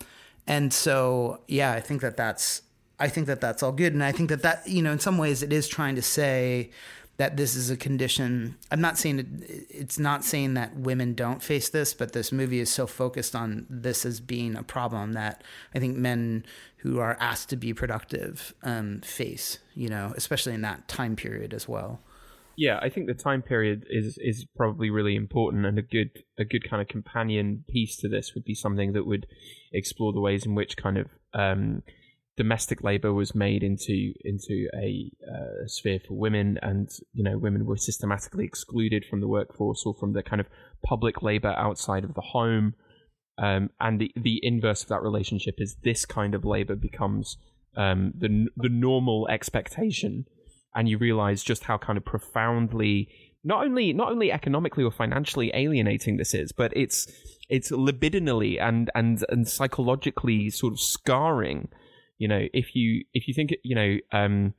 [0.47, 2.63] and so, yeah, I think that that's,
[2.99, 3.93] I think that that's all good.
[3.93, 6.71] And I think that that, you know, in some ways it is trying to say
[7.19, 8.57] that this is a condition.
[8.71, 9.27] I'm not saying it,
[9.69, 13.67] it's not saying that women don't face this, but this movie is so focused on
[13.69, 16.47] this as being a problem that I think men
[16.79, 21.53] who are asked to be productive um, face, you know, especially in that time period
[21.53, 22.01] as well
[22.57, 26.45] yeah, I think the time period is is probably really important, and a good a
[26.45, 29.27] good kind of companion piece to this would be something that would
[29.73, 31.83] explore the ways in which kind of um,
[32.37, 37.67] domestic labor was made into into a uh, sphere for women, and you know women
[37.67, 40.47] were systematically excluded from the workforce or from the kind of
[40.83, 42.75] public labor outside of the home.
[43.37, 47.37] Um, and the the inverse of that relationship is this kind of labor becomes
[47.77, 50.25] um, the the normal expectation
[50.77, 53.09] and you realize just how kind of profoundly
[53.43, 57.11] not only not only economically or financially alienating this is, but it's
[57.49, 61.69] it's libidinally and and and psychologically sort of scarring.
[62.19, 63.97] You know, if you if you think you know.
[64.13, 64.55] Um,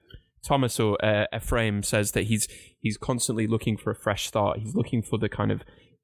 [0.45, 2.47] Thomas or uh, Ephraim says that he's
[2.80, 4.60] he's constantly looking for a fresh start.
[4.60, 5.62] He's looking for the kind of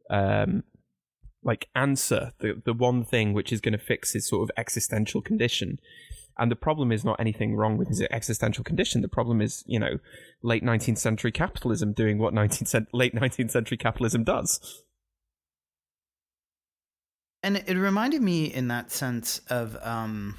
[0.10, 0.63] um,
[1.43, 5.21] like answer, the the one thing which is going to fix his sort of existential
[5.21, 5.80] condition.
[6.38, 9.02] And the problem is not anything wrong with his existential condition.
[9.02, 10.00] The problem is, you know,
[10.41, 14.84] late 19th century capitalism doing what 19th, late 19th century capitalism does.
[17.43, 20.38] And it reminded me in that sense of um,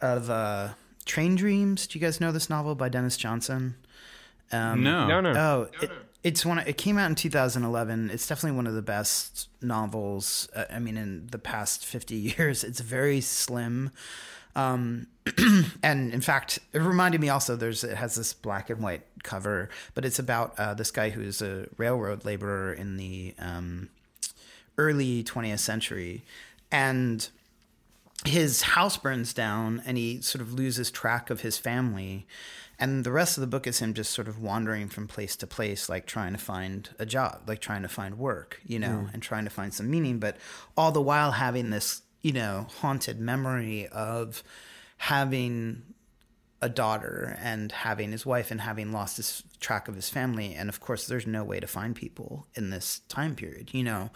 [0.00, 0.68] of uh,
[1.04, 1.86] Train Dreams.
[1.86, 3.74] Do you guys know this novel by Denis Johnson?
[4.52, 5.32] Um, no, no, no.
[5.32, 5.90] Oh, it,
[6.22, 6.58] it's one.
[6.58, 8.10] It came out in 2011.
[8.10, 10.48] It's definitely one of the best novels.
[10.54, 13.90] Uh, I mean, in the past 50 years, it's very slim.
[14.56, 15.06] Um,
[15.82, 17.54] and in fact, it reminded me also.
[17.54, 21.42] There's it has this black and white cover, but it's about uh, this guy who's
[21.42, 23.90] a railroad laborer in the um,
[24.78, 26.22] early 20th century,
[26.72, 27.28] and
[28.24, 32.26] his house burns down, and he sort of loses track of his family.
[32.78, 35.46] And the rest of the book is him just sort of wandering from place to
[35.46, 39.14] place, like trying to find a job, like trying to find work, you know, mm.
[39.14, 40.36] and trying to find some meaning, but
[40.76, 44.42] all the while having this you know, haunted memory of
[44.96, 45.80] having
[46.60, 50.52] a daughter and having his wife and having lost his track of his family.
[50.52, 54.10] And of course there's no way to find people in this time period you know?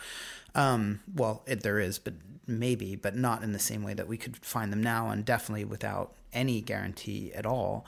[0.56, 2.14] Um, well it, there is but
[2.48, 5.64] maybe but not in the same way that we could find them now and definitely
[5.64, 7.86] without any guarantee at all.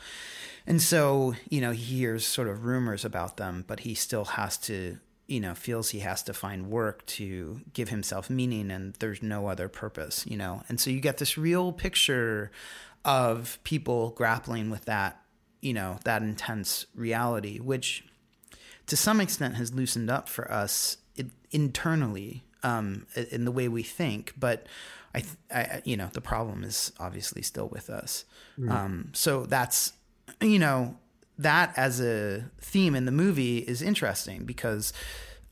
[0.69, 4.57] And so you know he hears sort of rumors about them but he still has
[4.59, 9.23] to you know feels he has to find work to give himself meaning and there's
[9.23, 12.51] no other purpose you know and so you get this real picture
[13.05, 15.21] of people grappling with that,
[15.61, 18.05] you know, that intense reality, which
[18.87, 20.99] to some extent has loosened up for us
[21.51, 24.33] internally um, in the way we think.
[24.39, 24.67] But
[25.15, 28.25] I, I, you know, the problem is obviously still with us.
[28.59, 28.71] Mm.
[28.71, 29.93] Um, so that's,
[30.41, 30.97] you know,
[31.43, 34.93] that as a theme in the movie is interesting because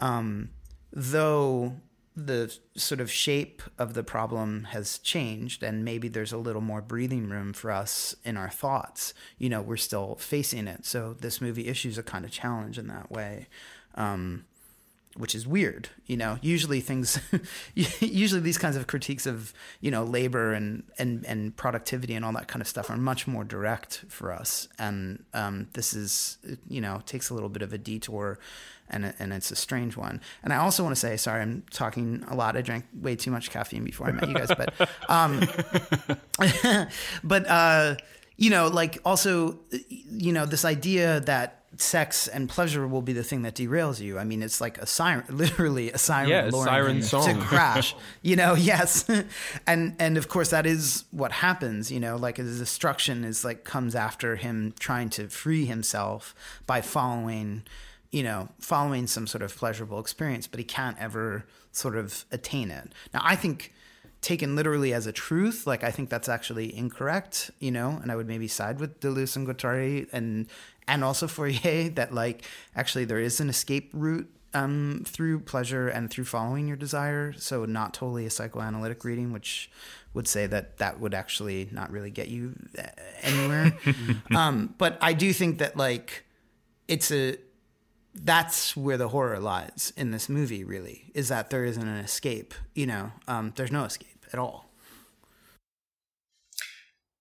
[0.01, 0.51] um,
[0.93, 1.77] though
[2.17, 6.83] the sort of shape of the problem has changed and maybe there's a little more
[6.83, 10.85] breathing room for us in our thoughts you know we're still facing it.
[10.85, 13.49] So this movie issues a kind of challenge in that way.
[13.95, 14.45] Um,
[15.21, 16.39] which is weird you know?
[16.43, 17.21] Usually things
[17.75, 22.33] usually these kinds of critiques of you know labor and and and productivity and all
[22.33, 24.67] that kind of stuff are much more direct for us.
[24.77, 28.41] And um, this is you know takes a little bit of a detour
[28.89, 30.21] and and it's a strange one.
[30.43, 32.57] And i also want to say sorry i'm talking a lot.
[32.57, 35.41] I drank way too much caffeine before i met you guys but um
[37.23, 37.95] but uh
[38.37, 43.23] you know like also you know this idea that sex and pleasure will be the
[43.23, 44.19] thing that derails you.
[44.19, 47.95] I mean, it's like a siren, literally a siren, yeah, a siren song to crash.
[48.23, 49.09] you know, yes,
[49.67, 51.91] and and of course that is what happens.
[51.91, 56.35] You know, like his destruction is like comes after him trying to free himself
[56.67, 57.63] by following,
[58.11, 62.71] you know, following some sort of pleasurable experience, but he can't ever sort of attain
[62.71, 62.93] it.
[63.15, 63.73] Now, I think
[64.21, 68.17] taken literally as a truth, like I think that's actually incorrect, you know, and I
[68.17, 70.47] would maybe side with Deleuze and Guattari and
[70.91, 72.45] and also Fourier that like
[72.77, 77.33] actually there is an escape route um, through pleasure and through following your desire.
[77.33, 79.71] So not totally a psychoanalytic reading, which
[80.13, 82.83] would say that that would actually not really get you uh,
[83.23, 83.79] anywhere.
[84.35, 86.25] um, but I do think that like
[86.89, 87.37] it's a
[88.13, 90.65] that's where the horror lies in this movie.
[90.65, 92.53] Really, is that there isn't an escape.
[92.75, 94.67] You know, um, there's no escape at all.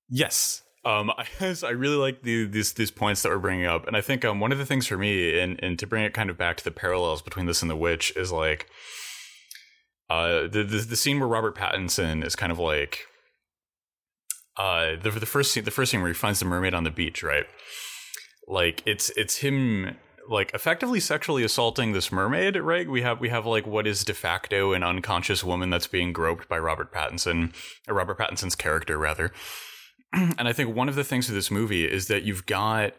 [0.09, 3.95] Yes, um, I I really like the, these these points that we're bringing up, and
[3.95, 6.29] I think um, one of the things for me, and and to bring it kind
[6.29, 8.67] of back to the parallels between this and The Witch, is like,
[10.09, 13.05] uh, the the, the scene where Robert Pattinson is kind of like,
[14.57, 16.91] uh, the the first scene, the first scene where he finds the mermaid on the
[16.91, 17.45] beach, right?
[18.47, 19.97] Like it's it's him
[20.29, 22.89] like effectively sexually assaulting this mermaid, right?
[22.89, 26.47] We have we have like what is de facto an unconscious woman that's being groped
[26.47, 27.53] by Robert Pattinson,
[27.87, 29.31] or Robert Pattinson's character rather
[30.13, 32.93] and I think one of the things with this movie is that you've got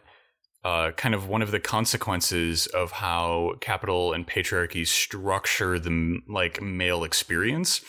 [0.63, 6.61] uh, kind of one of the consequences of how capital and patriarchy structure the like
[6.61, 7.81] male experience,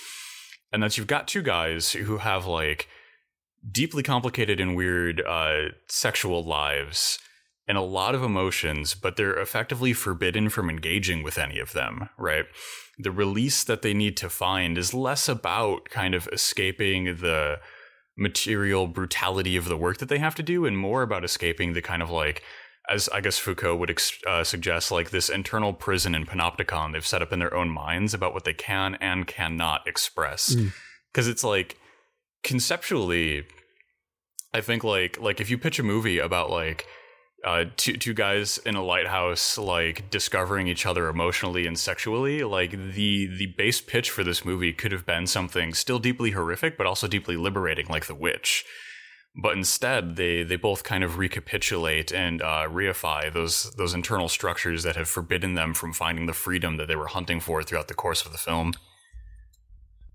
[0.73, 2.89] and that's you've got two guys who have like
[3.71, 7.19] deeply complicated and weird uh, sexual lives
[7.69, 12.09] and a lot of emotions, but they're effectively forbidden from engaging with any of them,
[12.19, 12.47] right?
[12.99, 17.61] The release that they need to find is less about kind of escaping the
[18.17, 21.83] material brutality of the work that they have to do and more about escaping the
[21.83, 22.43] kind of like
[22.91, 23.97] as I guess Foucault would
[24.27, 28.13] uh, suggest, like this internal prison in Panopticon they've set up in their own minds
[28.13, 30.55] about what they can and cannot express.
[31.13, 31.31] Because mm.
[31.31, 31.79] it's like
[32.43, 33.45] conceptually,
[34.53, 36.87] I think like like if you pitch a movie about like
[37.45, 42.71] uh, two two guys in a lighthouse like discovering each other emotionally and sexually like
[42.71, 46.87] the the base pitch for this movie could have been something still deeply horrific but
[46.87, 48.65] also deeply liberating like the witch.
[49.35, 54.85] But instead they they both kind of recapitulate and uh, reify those those internal structures
[54.85, 57.95] that have forbidden them from finding the freedom that they were hunting for throughout the
[57.95, 58.75] course of the film.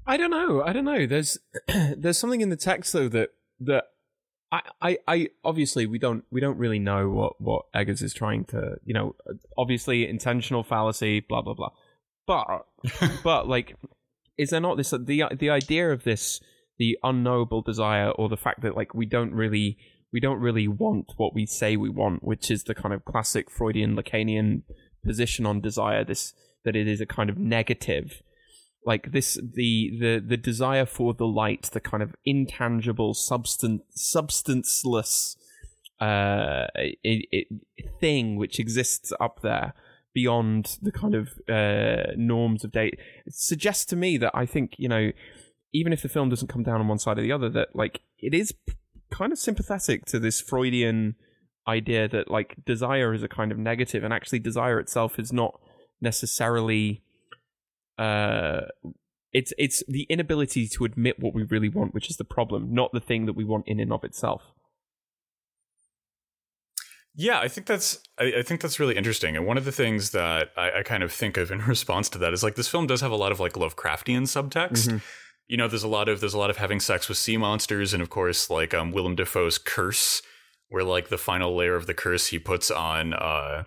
[0.06, 0.64] I don't know.
[0.64, 1.06] I don't know.
[1.06, 1.38] There's
[1.68, 3.86] there's something in the text though that that
[4.52, 8.46] I, I, I obviously we don't we don't really know what what Eggers is trying
[8.46, 9.16] to you know
[9.58, 11.72] obviously intentional fallacy blah blah blah.
[12.26, 12.66] But
[13.24, 13.76] but like
[14.38, 16.40] is there not this the the idea of this
[16.78, 19.78] the unknowable desire or the fact that like we don't really
[20.14, 23.52] we don't really want what we say we want which is the kind of classic
[23.52, 24.62] Freudian Lacanian
[25.04, 26.34] position on desire this
[26.64, 28.22] that it is a kind of negative
[28.88, 35.38] like this the the the desire for the light the kind of intangible substance substanceless
[36.00, 37.48] uh it, it,
[38.00, 39.74] thing which exists up there
[40.14, 44.90] beyond the kind of uh norms of date suggests to me that i think you
[44.90, 45.12] know
[45.74, 48.02] even if the film doesn't come down on one side or the other, that like
[48.20, 48.54] it is
[49.12, 51.16] kind of sympathetic to this Freudian
[51.68, 55.60] idea that like desire is a kind of negative, and actually desire itself is not
[56.02, 57.04] necessarily.
[57.98, 58.62] Uh,
[59.34, 62.92] it's it's the inability to admit what we really want, which is the problem, not
[62.94, 64.54] the thing that we want in and of itself.
[67.20, 69.36] Yeah, I think that's I, I, think that's really interesting.
[69.36, 72.20] And one of the things that I, I, kind of think of in response to
[72.20, 74.88] that is like this film does have a lot of like Lovecraftian subtext.
[74.88, 74.98] Mm-hmm.
[75.48, 77.94] You know, there's a lot of there's a lot of having sex with sea monsters,
[77.94, 80.22] and of course, like um, Willem Dafoe's curse,
[80.70, 83.64] where like the final layer of the curse he puts on uh,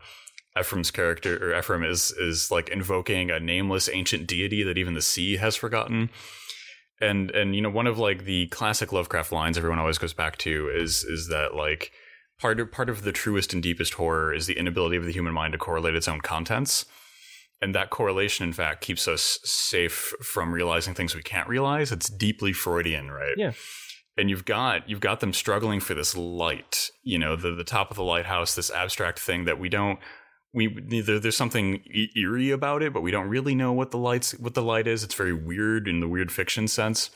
[0.60, 5.02] Ephraim's character or Ephraim is is like invoking a nameless ancient deity that even the
[5.02, 6.10] sea has forgotten.
[7.00, 10.36] And and you know, one of like the classic Lovecraft lines everyone always goes back
[10.38, 11.92] to is is that like
[12.38, 15.32] part of part of the truest and deepest horror is the inability of the human
[15.32, 16.84] mind to correlate its own contents.
[17.62, 21.92] And that correlation in fact keeps us safe from realizing things we can't realize.
[21.92, 23.34] It's deeply freudian right?
[23.36, 23.52] Yeah.
[24.16, 27.90] And you've got you've got them struggling for this light you know the the top
[27.90, 29.98] of the lighthouse this abstract thing that we don't
[30.52, 30.66] we
[31.00, 31.82] there, there's something
[32.16, 35.04] eerie about it but we don't really know what the lights what the light is.
[35.04, 37.10] It's very weird in the weird fiction sense.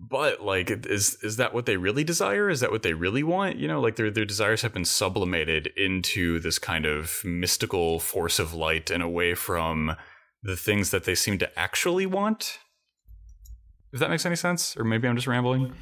[0.00, 2.48] But like is is that what they really desire?
[2.48, 3.56] Is that what they really want?
[3.56, 8.38] You know like their their desires have been sublimated into this kind of mystical force
[8.38, 9.96] of light and away from
[10.42, 12.58] the things that they seem to actually want.
[13.92, 15.72] If that makes any sense or maybe i'm just rambling.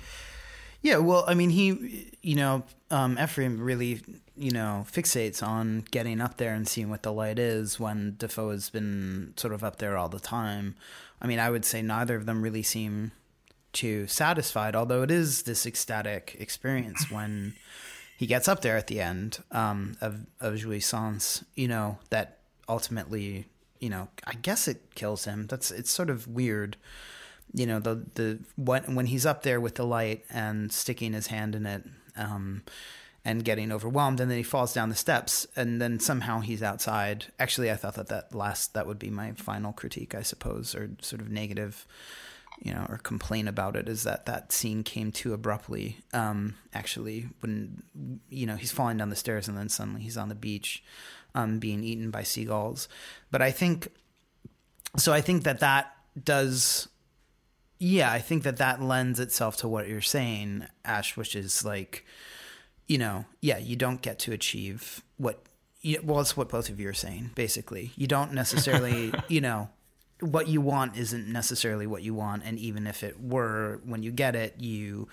[0.82, 4.03] Yeah well i mean he you know um ephraim really
[4.37, 8.51] you know fixates on getting up there and seeing what the light is when dafoe
[8.51, 10.74] has been sort of up there all the time
[11.20, 13.12] i mean i would say neither of them really seem
[13.72, 17.55] too satisfied, although it is this ecstatic experience when
[18.16, 23.47] he gets up there at the end um, of of Jouissance, you know, that ultimately,
[23.80, 25.47] you know, I guess it kills him.
[25.47, 26.76] That's it's sort of weird,
[27.53, 31.28] you know, the the when when he's up there with the light and sticking his
[31.28, 31.85] hand in it.
[32.16, 32.62] Um,
[33.25, 37.27] and getting overwhelmed and then he falls down the steps and then somehow he's outside
[37.39, 40.91] actually i thought that that last that would be my final critique i suppose or
[41.01, 41.87] sort of negative
[42.62, 45.99] you know, or complain about it is that that scene came too abruptly.
[46.12, 47.83] Um, actually, when
[48.29, 50.85] you know he's falling down the stairs and then suddenly he's on the beach,
[51.35, 52.89] um, being eaten by seagulls.
[53.33, 53.89] But I think,
[54.97, 55.93] so I think that that
[56.23, 56.89] does,
[57.81, 62.05] yeah, I think that that lends itself to what you're saying, Ash, which is like,
[62.93, 65.40] you know, yeah, you don't get to achieve what.
[65.80, 67.30] You, well, it's what both of you are saying.
[67.34, 69.70] Basically, you don't necessarily, you know,
[70.20, 74.12] what you want isn't necessarily what you want and even if it were when you
[74.12, 75.09] get it you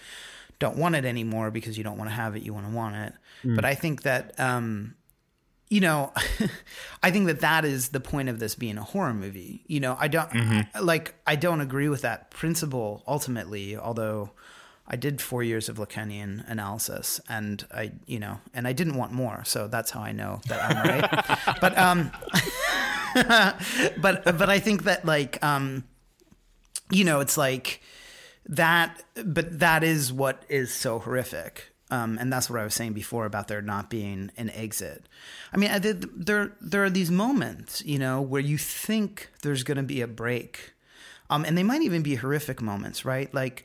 [0.59, 2.95] don't want it anymore because you don't want to have it you want to want
[2.95, 3.13] it
[3.43, 3.55] mm.
[3.55, 4.93] but i think that um
[5.67, 6.13] you know
[7.01, 9.97] i think that that is the point of this being a horror movie you know
[9.99, 10.85] i don't mm-hmm.
[10.85, 14.29] like i don't agree with that principle ultimately although
[14.89, 19.11] I did four years of Lacanian analysis, and I, you know, and I didn't want
[19.11, 21.57] more, so that's how I know that I'm right.
[21.61, 22.11] but um,
[24.01, 25.83] but but I think that like um,
[26.89, 27.81] you know, it's like
[28.47, 29.03] that.
[29.23, 31.71] But that is what is so horrific.
[31.91, 35.07] Um, and that's what I was saying before about there not being an exit.
[35.51, 39.63] I mean, I did, there there are these moments, you know, where you think there's
[39.63, 40.73] going to be a break,
[41.31, 43.33] um, and they might even be horrific moments, right?
[43.33, 43.63] Like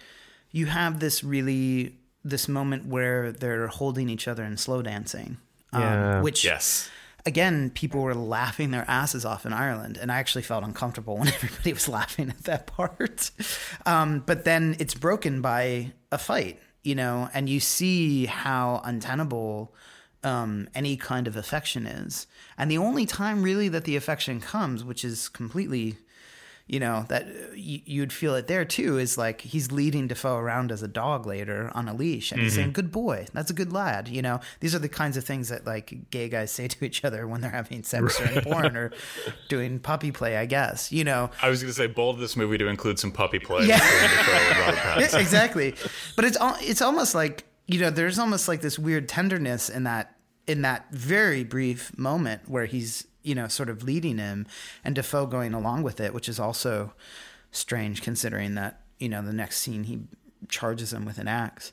[0.55, 5.37] you have this really this moment where they're holding each other and slow dancing,
[5.73, 6.89] um, which yes
[7.27, 11.29] again, people were laughing their asses off in Ireland, and I actually felt uncomfortable when
[11.29, 13.31] everybody was laughing at that part.
[13.87, 19.75] Um, but then it's broken by a fight, you know, and you see how untenable
[20.23, 22.27] um, any kind of affection is.
[22.57, 25.97] And the only time really that the affection comes, which is completely
[26.67, 30.83] you know that you'd feel it there too is like he's leading Dafoe around as
[30.83, 32.45] a dog later on a leash and mm-hmm.
[32.45, 33.27] he's saying good boy.
[33.35, 34.09] That's a good lad.
[34.09, 37.05] You know these are the kinds of things that like gay guys say to each
[37.05, 38.93] other when they're having sex or in porn or
[39.49, 41.31] doing puppy play I guess you know.
[41.43, 43.67] I was gonna say bold this movie to include some puppy play.
[43.67, 43.81] Yeah.
[45.15, 45.75] Exactly.
[46.17, 50.17] But it's it's almost like you know there's almost like this weird tenderness in that
[50.47, 54.47] in that very brief moment where he's you know, sort of leading him,
[54.85, 56.93] and Dafoe going along with it, which is also
[57.51, 60.01] strange considering that you know the next scene he
[60.49, 61.73] charges him with an axe.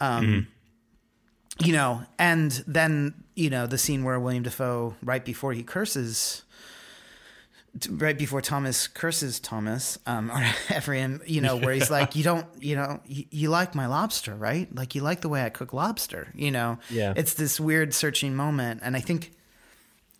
[0.00, 1.66] Um, mm-hmm.
[1.66, 6.42] You know, and then you know the scene where William Dafoe, right before he curses,
[7.88, 10.42] right before Thomas curses Thomas um, or
[10.76, 14.34] Ephraim, you know, where he's like, "You don't, you know, you, you, like my lobster,
[14.34, 14.72] right?
[14.74, 17.14] Like you like the way I cook lobster." You know, yeah.
[17.16, 19.32] It's this weird searching moment, and I think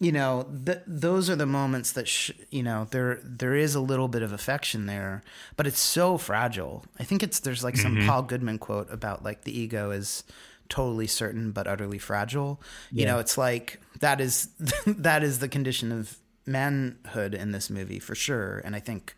[0.00, 3.80] you know, th- those are the moments that sh- you know there there is a
[3.80, 5.22] little bit of affection there,
[5.56, 6.84] but it's so fragile.
[6.98, 10.24] I think it's there's like some Paul Goodman quote about like the ego is
[10.68, 12.60] totally certain but utterly fragile.
[12.90, 14.48] You know, it's like that is
[14.86, 19.14] that is the condition of manhood in this movie for sure, and I think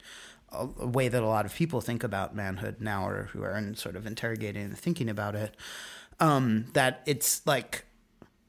[0.52, 3.56] a, a way that a lot of people think about manhood now, or who are
[3.56, 5.54] in sort of interrogating and thinking about it,
[6.20, 7.85] um, that it's like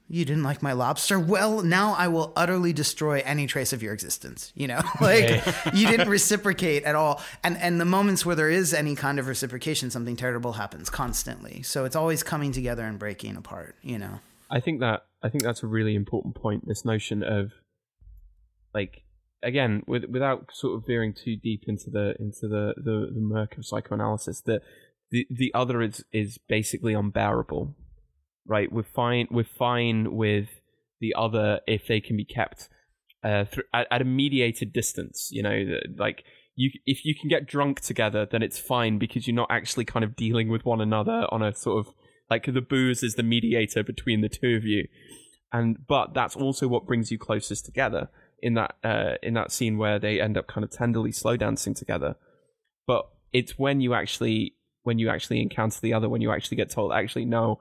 [0.09, 1.19] you didn't like my lobster?
[1.19, 4.81] Well now i will utterly destroy any trace of your existence you know?
[5.01, 7.21] Like you didn't reciprocate at all.
[7.43, 11.61] And and the moments where there is any kind of reciprocation something terrible happens constantly.
[11.63, 14.19] So it's always coming together and breaking apart you know?
[14.49, 16.67] I think that I think that's a really important point.
[16.67, 17.51] This notion of
[18.73, 19.03] like
[19.43, 23.57] again, with, without sort of veering too deep into the into the the, the murk
[23.57, 24.61] of psychoanalysis, that
[25.11, 27.75] the the other is is basically unbearable,
[28.47, 28.71] right?
[28.71, 29.27] We're fine.
[29.31, 30.47] We're fine with
[30.99, 32.69] the other if they can be kept
[33.23, 35.29] uh, thr at, at a mediated distance.
[35.31, 36.23] You know, like
[36.55, 40.03] you if you can get drunk together, then it's fine because you're not actually kind
[40.03, 41.93] of dealing with one another on a sort of
[42.29, 44.87] like the booze is the mediator between the two of you
[45.51, 48.09] and but that's also what brings you closest together
[48.41, 51.73] in that uh, in that scene where they end up kind of tenderly slow dancing
[51.73, 52.15] together
[52.85, 56.69] but it's when you actually when you actually encounter the other when you actually get
[56.69, 57.59] told actually no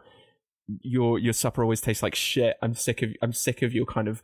[0.82, 4.08] your your supper always tastes like shit i'm sick of i'm sick of your kind
[4.08, 4.22] of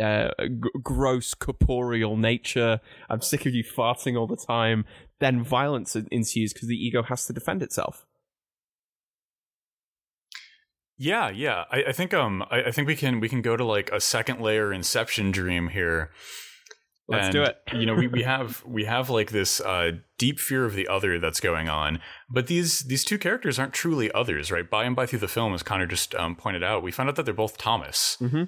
[0.00, 4.84] uh, g- gross corporeal nature i'm sick of you farting all the time
[5.20, 8.06] then violence ensues because the ego has to defend itself
[10.98, 11.64] Yeah, yeah.
[11.70, 14.00] I, I think um I, I think we can we can go to like a
[14.00, 16.10] second layer inception dream here.
[17.08, 17.56] Let's And, do it.
[17.72, 21.18] you know, we, we have we have like this uh, deep fear of the other
[21.20, 24.68] that's going on, but these these two characters aren't truly others, right?
[24.68, 27.14] By and by through the film, as Conner just um, pointed out, we found out
[27.16, 28.16] that they're both Thomas.
[28.20, 28.44] Mm-hmm.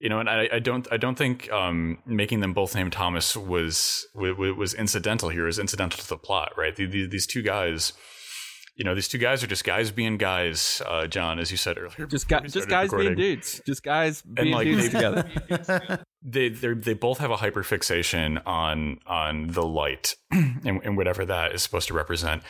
[0.00, 3.36] You know, and I, I don't I don't think um, making them both named Thomas
[3.36, 5.46] was was, was incidental here.
[5.46, 6.74] Is incidental to the plot, right?
[6.74, 7.92] The, the, these two guys.
[8.76, 11.76] You know, these two guys are just guys being guys, uh, John, as you said
[11.76, 12.06] earlier.
[12.06, 13.60] Just, before gu- just started guys being dudes.
[13.66, 16.04] Just guys being like, dudes they- together.
[16.22, 21.62] they they both have a hyperfixation on on the light and, and whatever that is
[21.62, 22.42] supposed to represent.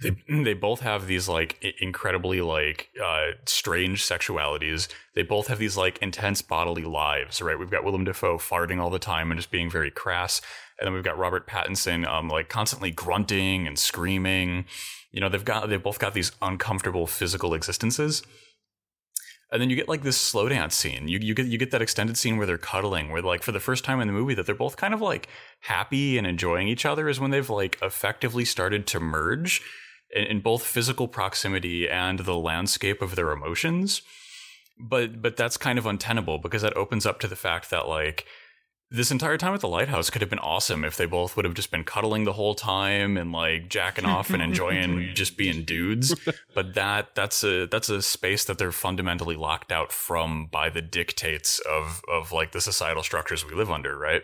[0.00, 4.88] They they both have these like incredibly like uh, strange sexualities.
[5.14, 7.42] They both have these like intense bodily lives.
[7.42, 7.58] Right?
[7.58, 10.40] We've got Willem Dafoe farting all the time and just being very crass,
[10.78, 14.66] and then we've got Robert Pattinson um like constantly grunting and screaming.
[15.10, 18.22] You know, they've got they've both got these uncomfortable physical existences.
[19.52, 21.06] And then you get like this slow dance scene.
[21.06, 23.60] You you get you get that extended scene where they're cuddling, where like for the
[23.60, 25.28] first time in the movie that they're both kind of like
[25.60, 29.62] happy and enjoying each other is when they've like effectively started to merge
[30.10, 34.02] in, in both physical proximity and the landscape of their emotions.
[34.78, 38.26] But but that's kind of untenable because that opens up to the fact that like
[38.90, 41.54] this entire time at the lighthouse could have been awesome if they both would have
[41.54, 46.14] just been cuddling the whole time and like jacking off and enjoying just being dudes.
[46.54, 50.82] But that that's a that's a space that they're fundamentally locked out from by the
[50.82, 54.22] dictates of of like the societal structures we live under right?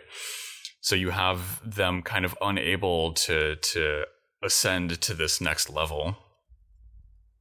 [0.79, 4.05] So you have them kind of unable to to
[4.41, 6.17] ascend to this next level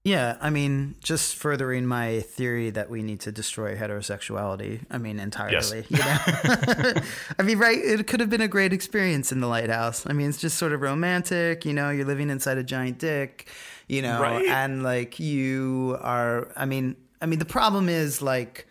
[0.04, 4.80] Yeah, I mean, just furthering my theory that we need to destroy heterosexuality.
[4.90, 5.84] I mean, entirely.
[5.88, 5.90] Yes.
[5.90, 6.92] You know?
[7.38, 7.78] I mean, right?
[7.78, 10.04] It could have been a great experience in the lighthouse.
[10.04, 11.64] I mean, it's just sort of romantic.
[11.64, 13.46] You know, you're living inside a giant dick.
[13.86, 14.44] You know, Right.
[14.46, 16.50] and like you are.
[16.56, 18.66] I mean, I mean, the problem is like.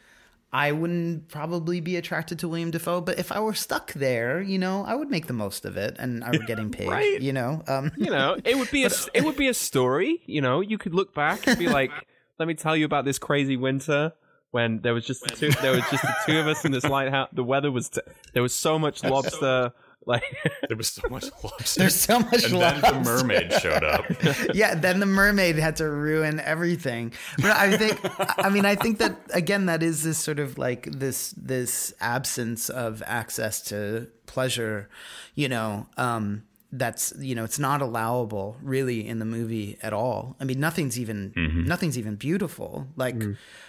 [0.54, 4.58] I wouldn't probably be attracted to William Dafoe, but if I were stuck there, you
[4.60, 6.90] know, I would make the most of it, and I would getting paid.
[6.90, 7.22] Right.
[7.22, 10.22] You know, um, you know, it would be a it would be a story.
[10.26, 11.92] You know, you could look back and be like,
[12.40, 14.12] "Let me tell you about this crazy winter
[14.52, 16.84] when there was just the two, there was just the two of us in this
[16.84, 17.30] lighthouse.
[17.32, 18.02] The weather was t-
[18.34, 19.72] there was so much lobster.
[20.06, 20.24] Like,
[20.68, 22.44] there was so much lobster there's so much.
[22.46, 24.06] and then the mermaid showed up
[24.54, 27.14] yeah, then the mermaid had to ruin everything.
[27.38, 28.00] But I think,
[28.38, 32.70] I mean, I think that again, that is this sort of like this this absence
[32.70, 34.90] of access to pleasure,
[35.36, 35.88] you know.
[35.98, 40.36] Um, that's you know, it's not allowable really in the movie at all.
[40.40, 41.34] I mean, nothing's even
[41.68, 42.88] nothing's even beautiful.
[42.96, 43.22] Like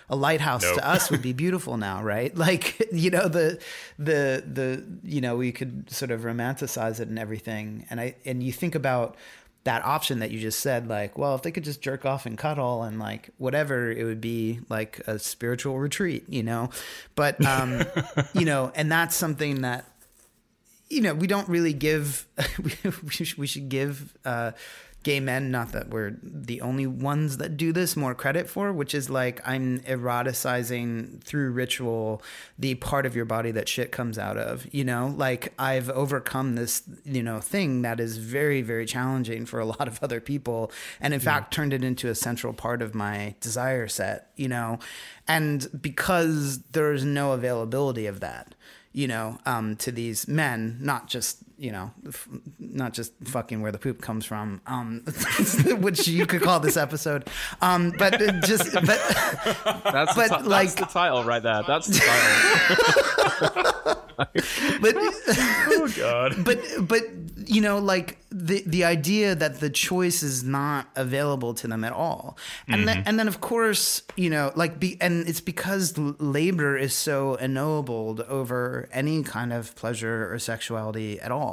[0.09, 0.77] a lighthouse Nope.
[0.77, 2.37] to us would be beautiful now, right?
[2.37, 3.59] Like you know the
[3.99, 7.87] the the you know we could sort of romanticize it and everything.
[7.91, 9.17] And I and you think about
[9.65, 12.37] that option that you just said, like, well, if they could just jerk off and
[12.37, 16.71] cuddle and like whatever, it would be like a spiritual retreat, you know.
[17.15, 17.83] But um,
[18.35, 19.85] you know, and that's something that
[20.93, 22.27] you know we don't really give.
[23.03, 24.53] we, should, give uh,
[25.03, 28.95] gay men, not that we're the only ones that do this, more credit for, which
[28.95, 32.23] is like I'm eroticizing through ritual
[32.59, 35.13] the part of your body that shit comes out of, you know?
[35.17, 39.89] Like I've overcome this, you know, thing that is very, very challenging for a lot
[39.89, 40.71] of other people.
[41.01, 44.79] And in fact, turned it into a central part of my desire set, you know?
[45.27, 48.55] And because there's no availability of that,
[48.93, 53.71] you know, um, to these men, not just you know, f- not just fucking where
[53.71, 55.05] the poop comes from, um,
[55.79, 57.29] which you could call this episode,
[57.61, 58.85] um, but just but
[59.95, 61.63] That's, But, the, ti- like- that's the title right there.
[61.67, 63.99] That's the title.
[64.81, 66.45] but Oh God.
[66.45, 67.03] but but
[67.47, 71.93] you know like the the idea that the choice is not available to them at
[71.93, 72.37] all
[72.69, 76.95] and then and then of course you know like be and it's because labor is
[76.95, 81.52] so ennobled over any kind of pleasure or sexuality at all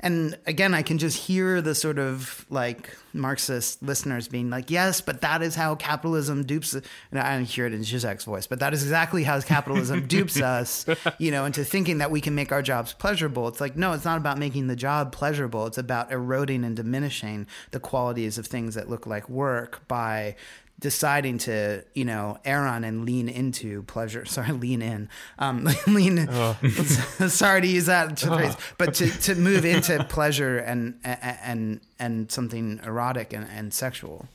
[0.00, 5.00] and again i can just hear the sort of like marxist listeners being like yes
[5.00, 6.84] but that is how capitalism dupes and
[7.18, 10.86] i don't hear it in Zizek's voice but that is exactly how capitalism dupes us
[11.18, 13.48] you know into thinking that we can make our jobs pleasurable.
[13.48, 15.66] It's like no it's not about making the job pleasurable.
[15.66, 20.36] It's about eroding and diminishing the qualities of things that look like work by
[20.80, 24.24] deciding to you know err on and lean into pleasure.
[24.26, 25.08] Sorry lean in.
[25.38, 26.28] Um lean
[27.28, 32.80] sorry to use that phrase but to to move into pleasure and and and something
[32.84, 34.26] erotic and, and sexual.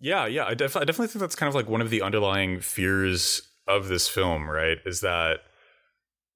[0.00, 0.44] Yeah, yeah.
[0.44, 3.88] I, def- I definitely think that's kind of like one of the underlying fears of
[3.88, 4.78] this film, right?
[4.84, 5.40] Is that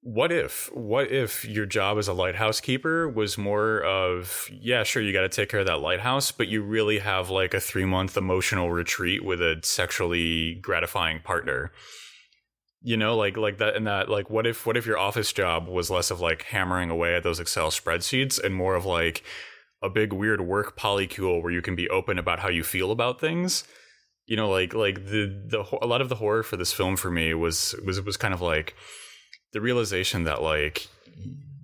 [0.01, 5.01] what if, what if your job as a lighthouse keeper was more of, yeah, sure,
[5.01, 7.85] you got to take care of that lighthouse, but you really have like a three
[7.85, 11.71] month emotional retreat with a sexually gratifying partner.
[12.81, 15.67] You know, like like that, and that, like, what if what if your office job
[15.67, 19.21] was less of like hammering away at those Excel spreadsheets and more of like
[19.83, 23.19] a big weird work polycule where you can be open about how you feel about
[23.19, 23.65] things
[24.29, 27.09] you know like like the the a lot of the horror for this film for
[27.09, 28.75] me was was was kind of like
[29.53, 30.87] the realization that like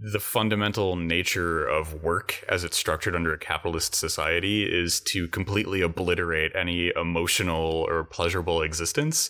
[0.01, 5.81] the fundamental nature of work as it's structured under a capitalist society is to completely
[5.81, 9.29] obliterate any emotional or pleasurable existence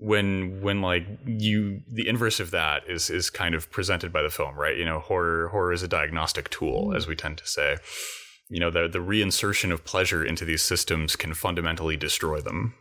[0.00, 4.30] when when like you the inverse of that is is kind of presented by the
[4.30, 4.76] film right?
[4.76, 7.76] You know horror horror is a diagnostic tool as we tend to say.
[8.48, 12.74] You know the the reinsertion of pleasure into these systems can fundamentally destroy them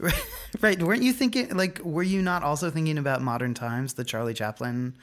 [0.60, 0.82] right.
[0.82, 4.94] Weren't you thinking like were you not also thinking about modern times the charlie chaplin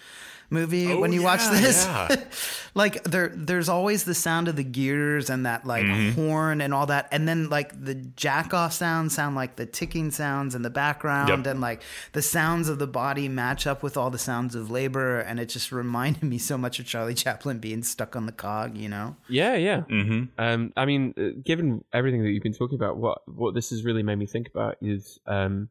[0.49, 2.15] movie Oh, when you watch this yeah.
[2.73, 6.21] like there there's always the sound of the gears and that like Mm-hmm.
[6.21, 10.11] horn and all that and then like the jack off sounds sound like the ticking
[10.11, 11.45] sounds in the background Yep.
[11.47, 11.81] and like
[12.13, 15.49] the sounds of the body match up with all the sounds of labor and it
[15.49, 19.15] just reminded me so much of charlie chaplin being stuck on the cog you know
[19.27, 19.81] Yeah, yeah.
[19.81, 20.25] mm-hmm.
[20.37, 23.83] Um, I mean, uh, given everything that you've been talking about, what what this has
[23.83, 25.69] really made me think about is um,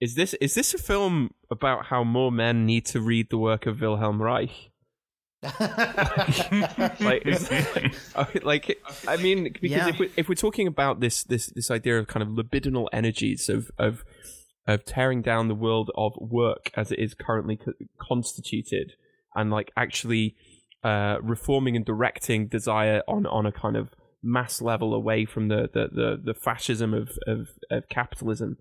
[0.00, 3.66] is this is this a film about how more men need to read the work
[3.66, 4.70] of Wilhelm Reich?
[7.00, 7.50] like, is,
[8.42, 8.78] like
[9.08, 9.88] I mean, because Yeah.
[9.88, 13.48] if we if we're talking about this this this idea of kind of libidinal energies
[13.48, 14.04] of of
[14.66, 18.92] of tearing down the world of work as it is currently co- constituted,
[19.34, 20.36] and like actually
[20.84, 25.70] uh, reforming and directing desire on on a kind of mass level away from the
[25.72, 28.58] the the, the fascism of, of of capitalism.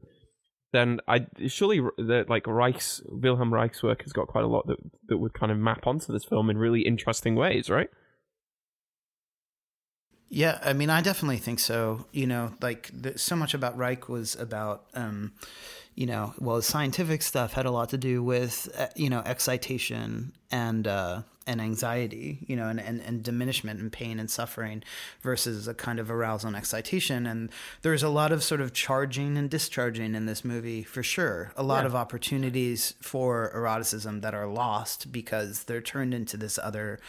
[0.71, 4.77] Then I surely the like Reich's Wilhelm Reich's work has got quite a lot that
[5.07, 7.89] that would kind of map onto this film in really interesting ways, right?
[10.29, 12.05] Yeah, I mean, I definitely think so.
[12.11, 15.33] You know, like the, so much about Reich was about, um,
[15.95, 20.33] you know, well, scientific stuff had a lot to do with, uh, you know, excitation
[20.51, 24.83] and uh, and anxiety, you know, and, and, and diminishment and pain and suffering
[25.21, 27.25] versus a kind of arousal and excitation.
[27.25, 27.49] And
[27.81, 31.51] there's a lot of sort of charging and discharging in this movie for sure.
[31.57, 31.87] A lot Yeah.
[31.87, 36.99] of opportunities for eroticism that are lost because they're turned into this other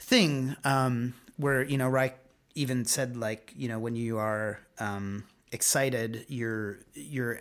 [0.00, 2.18] thing um, where you know Reich
[2.54, 7.38] even said like you know when you are um, excited your your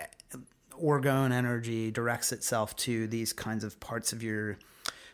[0.82, 4.58] orgone energy directs itself to these kinds of parts of your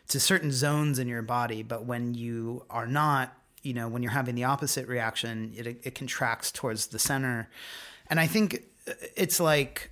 [0.08, 4.12] to certain zones in your body but when you are not you know when you're
[4.12, 7.48] having the opposite reaction it, it contracts towards the center
[8.08, 8.62] and i think
[9.16, 9.90] it's like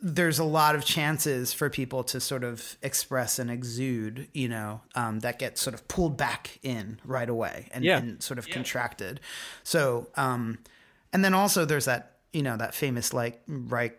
[0.00, 4.82] there's a lot of chances for people to sort of express and exude, you know,
[4.94, 7.98] um, that get sort of pulled back in right away and, Yeah.
[7.98, 9.18] and sort of contracted.
[9.62, 10.58] So, um,
[11.14, 13.96] and then also there's that, you know, that famous like Reich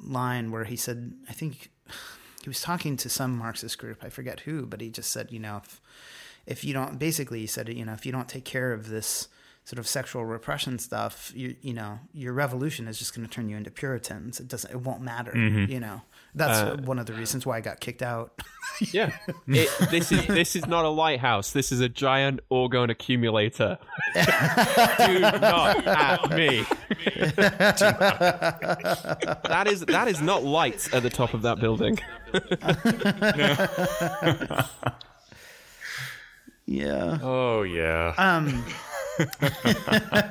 [0.00, 1.72] line where he said, I think
[2.42, 5.38] he was talking to some Marxist group, I forget who, but he just said, you
[5.38, 5.80] know, if,
[6.46, 9.28] if you don't, basically he said, you know, if you don't take care of this
[9.68, 13.50] sort of sexual repression stuff, you you know, your revolution is just going to turn
[13.50, 14.40] you into Puritans.
[14.40, 14.70] It doesn't.
[14.70, 15.32] It won't matter.
[15.32, 15.70] Mm-hmm.
[15.70, 16.00] You know,
[16.34, 18.40] that's uh, one of the reasons why I got kicked out.
[18.92, 19.10] Yeah,
[19.48, 21.50] it, this is this is not a lighthouse.
[21.50, 23.76] This is a giant orgone accumulator.
[24.14, 24.20] Do
[25.20, 26.64] not at me.
[29.48, 31.98] that is that is not lights at the top of that building.
[36.66, 37.18] yeah.
[37.22, 38.14] Oh yeah.
[38.16, 38.64] Um.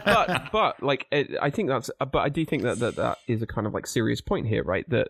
[0.06, 3.42] but but like it, I think that's but I do think that, that that is
[3.42, 4.90] a kind of like serious point here, right?
[4.90, 5.10] That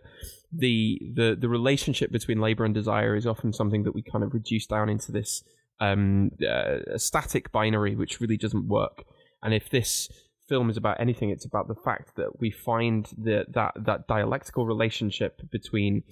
[0.52, 4.34] the the the relationship between labor and desire is often something that we kind of
[4.34, 5.44] reduce down into this
[5.80, 9.04] um uh, static binary, which really doesn't work.
[9.44, 10.10] And if this
[10.48, 14.66] film is about anything, it's about the fact that we find that that that dialectical
[14.66, 16.04] relationship between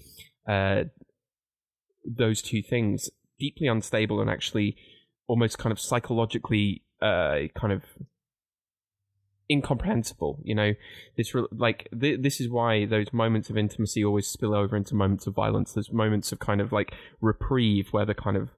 [0.48, 0.84] uh,
[2.06, 4.78] those two things deeply unstable and actually
[5.28, 7.84] almost kind of psychologically uh, kind of
[9.50, 10.40] incomprehensible.
[10.44, 10.74] You know,
[11.18, 14.96] this re- like th- this is why those moments of intimacy always spill over into
[14.96, 15.74] moments of violence.
[15.74, 18.50] There's moments of kind of like reprieve where the kind of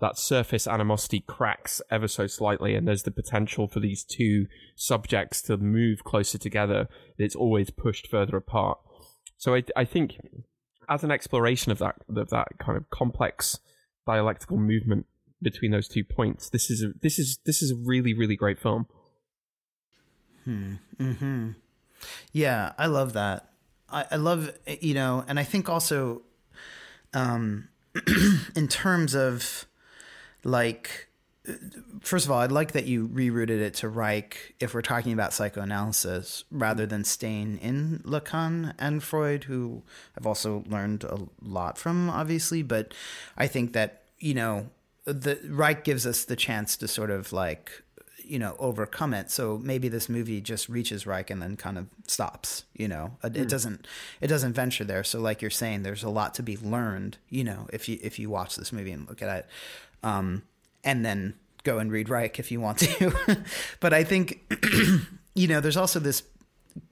[0.00, 5.40] that surface animosity cracks ever so slightly, and there's the potential for these two subjects
[5.42, 6.88] to move closer together.
[7.18, 8.78] It's always pushed further apart.
[9.36, 10.16] So I, I think,
[10.88, 13.58] as an exploration of that of that kind of complex
[14.06, 15.06] dialectical movement
[15.42, 18.58] between those two points, this is a, this is this is a really really great
[18.58, 18.86] film.
[20.44, 20.74] Hmm.
[22.32, 23.50] Yeah, I love that.
[23.88, 26.22] I, I love you know, and I think also,
[27.12, 27.68] um,
[28.56, 29.66] in terms of
[30.42, 31.08] like,
[32.00, 35.32] first of all, I'd like that you rerouted it to Reich if we're talking about
[35.32, 39.82] psychoanalysis rather than staying in Lacan and Freud, who
[40.16, 42.62] I've also learned a lot from, obviously.
[42.62, 42.94] But
[43.36, 44.70] I think that you know,
[45.04, 47.82] the Reich gives us the chance to sort of like
[48.24, 49.30] you know overcome it.
[49.30, 53.16] So maybe this movie just reaches Reich and then kind of stops you know?
[53.22, 53.86] It, it doesn't
[54.20, 55.04] it doesn't venture there.
[55.04, 58.18] So like you're saying there's a lot to be learned you know if you if
[58.18, 59.46] you watch this movie and look at it.
[60.02, 60.42] Um
[60.84, 63.42] and then go and read Reich if you want to.
[63.80, 64.40] But I think
[65.34, 66.22] you know there's also this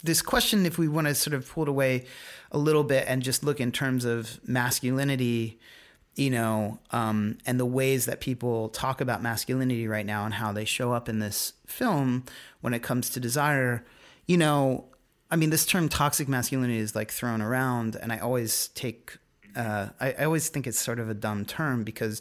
[0.02, 2.06] this question if we want to sort of pull it away
[2.50, 5.58] a little bit and just look in terms of masculinity
[6.14, 10.52] you know, um, and the ways that people talk about masculinity right now and how
[10.52, 12.24] they show up in this film
[12.60, 13.84] when it comes to desire,
[14.26, 14.84] you know,
[15.30, 19.16] I mean, this term toxic masculinity is like thrown around, and I always take,
[19.56, 22.20] uh, I, I always think it's sort of a dumb term because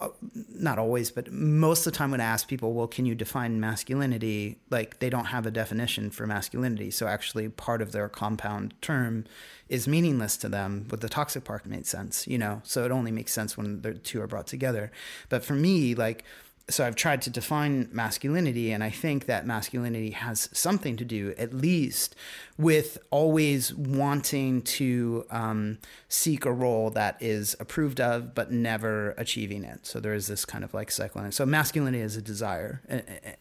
[0.00, 0.08] Uh,
[0.54, 3.60] not always, but most of the time when I ask people, well, can you define
[3.60, 4.58] masculinity?
[4.70, 6.90] Like they don't have a definition for masculinity.
[6.90, 9.26] So actually part of their compound term
[9.68, 10.86] is meaningless to them.
[10.88, 12.62] But the toxic part made sense, you know?
[12.64, 14.90] So it only makes sense when the two are brought together.
[15.28, 16.24] But for me, like,
[16.70, 21.34] so I've tried to define masculinity, and I think that masculinity has something to do,
[21.36, 22.16] at least,
[22.56, 29.64] with always wanting to um, seek a role that is approved of, but never achieving
[29.64, 29.86] it.
[29.86, 31.30] So there is this kind of like cycle.
[31.32, 32.80] So masculinity is a desire,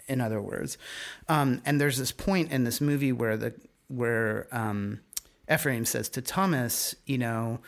[0.08, 0.78] in other words.
[1.28, 3.54] Um, and there's this point in this movie where the
[3.88, 5.00] where um,
[5.52, 7.60] Ephraim says to Thomas, you know,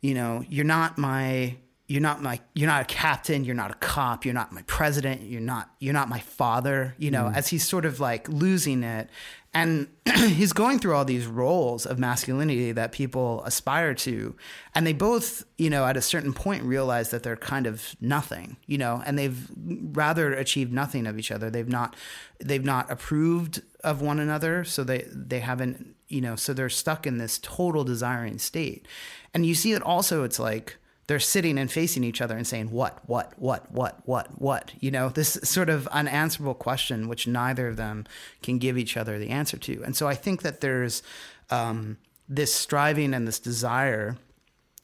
[0.00, 1.56] you know, you're not my
[1.88, 5.22] you're not my you're not a captain you're not a cop you're not my president
[5.22, 7.36] you're not you're not my father you know mm.
[7.36, 9.08] as he's sort of like losing it.
[9.54, 14.36] And he's going through all these roles of masculinity that people aspire to.
[14.74, 18.56] And they both you know at a certain point realize that they're kind of nothing
[18.66, 21.50] you know and they've rather achieved nothing of each other.
[21.50, 21.94] They've not
[22.40, 27.06] they've not approved of one another so they they haven't you know so they're stuck
[27.06, 28.86] in this total desiring state.
[29.32, 32.70] And you see it also it's like they're sitting and facing each other and saying
[32.70, 34.72] what what what what what what?
[34.80, 38.04] You know this sort of unanswerable question which neither of them
[38.42, 39.82] can give each other the answer to.
[39.84, 41.02] And so i think that there's
[41.50, 41.98] um,
[42.28, 44.16] this striving and this desire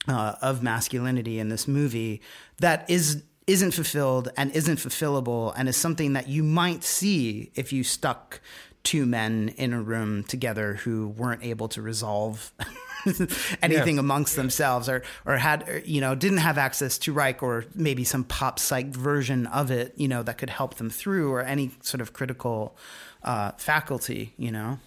[0.09, 2.20] uh, of masculinity in this movie
[2.59, 7.73] that is isn't fulfilled and isn't fulfillable and is something that you might see if
[7.73, 8.41] you stuck
[8.85, 12.53] two men in a room together who weren't able to resolve
[13.63, 17.65] anything amongst themselves or or had or, you know didn't have access to Reich or
[17.75, 21.43] maybe some pop psych version of it you know that could help them through or
[21.43, 22.77] any sort of critical
[23.25, 24.79] uh, faculty you know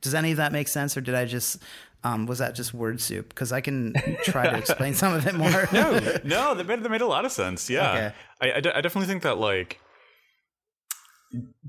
[0.00, 1.62] does any of that make sense or did I just
[2.04, 3.28] um, was that just word soup?
[3.28, 5.68] Because I can try to explain some of it more.
[5.72, 7.70] no, no, that made, that made a lot of sense.
[7.70, 8.14] Yeah, Okay.
[8.40, 9.78] I, I de- I definitely think that like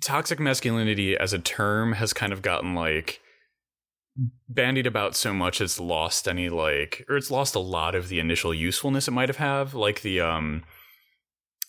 [0.02, 3.22] toxic masculinity as a term has kind of gotten like
[4.48, 8.20] bandied about so much it's lost any like or it's lost a lot of the
[8.20, 10.64] initial usefulness it might have have like the um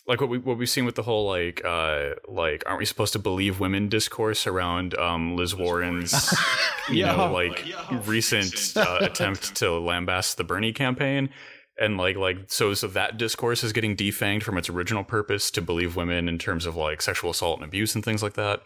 [0.06, 3.14] like what we what we've seen with the whole like uh like aren't we supposed
[3.14, 6.12] to believe women discourse around um Liz Warren's
[6.90, 7.16] you Yeah.
[7.16, 7.64] know like
[8.04, 11.30] recent uh, attempt to lambast the Bernie campaign?
[11.78, 15.62] And like like so so that discourse is getting defanged from its original purpose to
[15.62, 18.62] believe women in terms of like sexual assault and abuse and things like that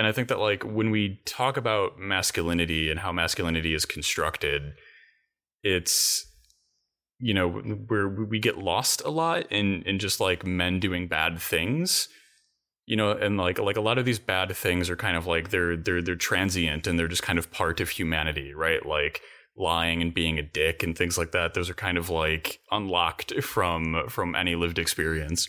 [0.00, 4.72] and I think that like when we talk about masculinity and how masculinity is constructed
[5.62, 6.26] it's
[7.18, 11.38] you know where we get lost a lot in in just like men doing bad
[11.38, 12.08] things
[12.86, 15.50] you know and like like a lot of these bad things are kind of like
[15.50, 18.86] they're they're they're transient and they're just kind of part of humanity right?
[18.86, 19.20] Like
[19.54, 23.34] lying and being a dick and things like that those are kind of like unlocked
[23.42, 25.46] from from any lived experience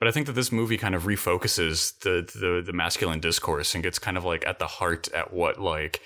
[0.00, 3.84] but i think that this movie kind of refocuses the the, the masculine discourse and
[3.84, 6.00] gets kind of like at the heart at what like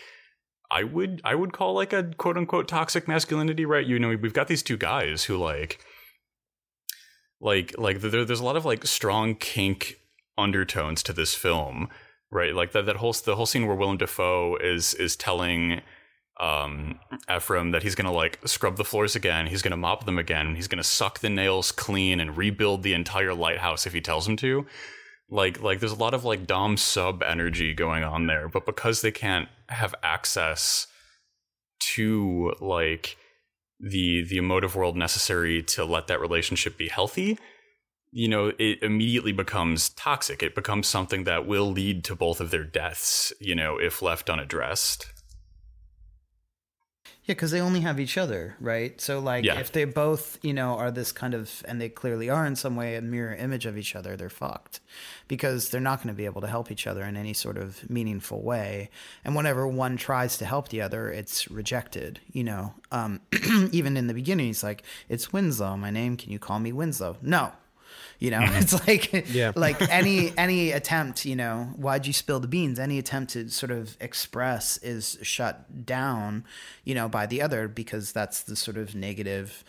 [0.71, 3.87] I would I would call like a quote unquote toxic masculinity, right?
[3.87, 5.79] You know, we've got these two guys who like
[7.41, 10.01] like like there, there's a lot of like strong kink
[10.37, 11.89] undertones to this film,
[12.31, 12.55] right?
[12.55, 15.83] Like that that whole the whole scene where Willem Dafoe is is telling
[16.41, 16.99] um
[17.35, 20.69] Ephraim that he's gonna like scrub the floors again, he's gonna mop them again, he's
[20.69, 24.67] gonna suck the nails clean and rebuild the entire lighthouse if he tells him to.
[25.31, 29.01] Like like there's a lot of like dom sub energy going on there but because
[29.01, 30.87] they can't have access
[31.95, 33.17] to like
[33.81, 37.39] the the emotive world necessary to let that relationship be healthy
[38.13, 40.43] you know it immediately becomes toxic.
[40.43, 44.31] It becomes something that will lead to both of their deaths you know if left
[44.31, 45.07] unaddressed
[47.27, 49.01] Yeah, because they only have each other, right?
[49.01, 49.59] So, like, Yeah.
[49.59, 52.77] if they both, you know, are this kind of, and they clearly are in some
[52.77, 54.81] way a mirror image of each other, they're fucked
[55.27, 57.89] because they're not going to be able to help each other in any sort of
[57.89, 58.91] meaningful way.
[59.25, 62.75] And whenever one tries to help the other, it's rejected, you know.
[62.93, 63.21] Um,
[63.73, 66.19] even in the beginning, he's like, it's Winslow, my name.
[66.19, 67.17] Can you call me Winslow?
[67.23, 67.53] No.
[68.19, 68.57] You know, mm-hmm.
[68.61, 69.53] it's like Yeah.
[69.55, 72.79] like any any attempt, you know, why'd you spill the beans?
[72.79, 76.45] Any attempt to sort of express is shut down,
[76.85, 79.65] you know, by the other because that's the sort of negative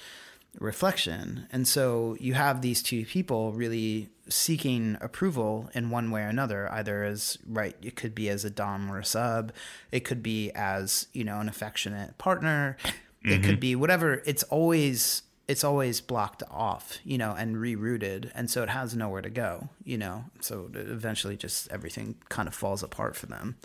[0.60, 1.48] reflection.
[1.52, 6.72] And so you have these two people really seeking approval in one way or another,
[6.72, 9.52] either as right, it could be as a dom or a sub,
[9.92, 12.78] it could be as, you know, an affectionate partner,
[13.24, 13.60] it could mm-hmm.
[13.60, 14.22] be whatever.
[14.26, 19.22] It's always it's always blocked off, you know, and rerouted, and so it has nowhere
[19.22, 20.26] to go, you know.
[20.42, 23.58] So eventually, just everything kind of falls apart for them.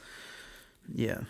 [0.92, 1.20] Yeah.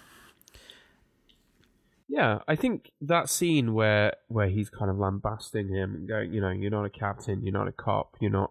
[2.09, 6.40] Yeah, I think that scene where where he's kind of lambasting him and going, you
[6.40, 8.51] know, you're not a captain, you're not a cop, you're not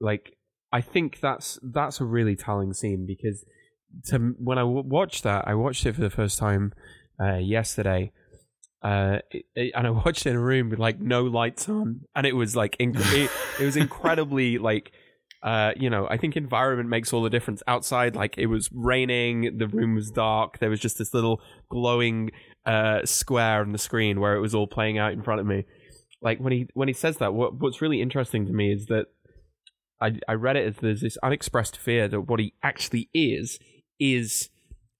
[0.00, 0.36] like.
[0.72, 3.44] I think that's that's a really telling scene because
[4.06, 6.72] to when I w- watched that, I watched it for the first time
[7.20, 8.12] uh, yesterday,
[8.82, 12.02] uh, it, it- and I watched it in a room with like no lights on,
[12.14, 14.92] and it was like inc- it, it was incredibly like
[15.42, 17.62] uh, you know, I think environment makes all the difference.
[17.68, 20.58] Outside, like it was raining, the room was dark.
[20.58, 22.30] There was just this little glowing
[22.64, 25.64] uh, square on the screen where it was all playing out in front of me.
[26.20, 29.06] Like when he when he says that, what what's really interesting to me is that
[30.00, 33.58] I I read it as there's this unexpressed fear that what he actually is
[34.00, 34.48] is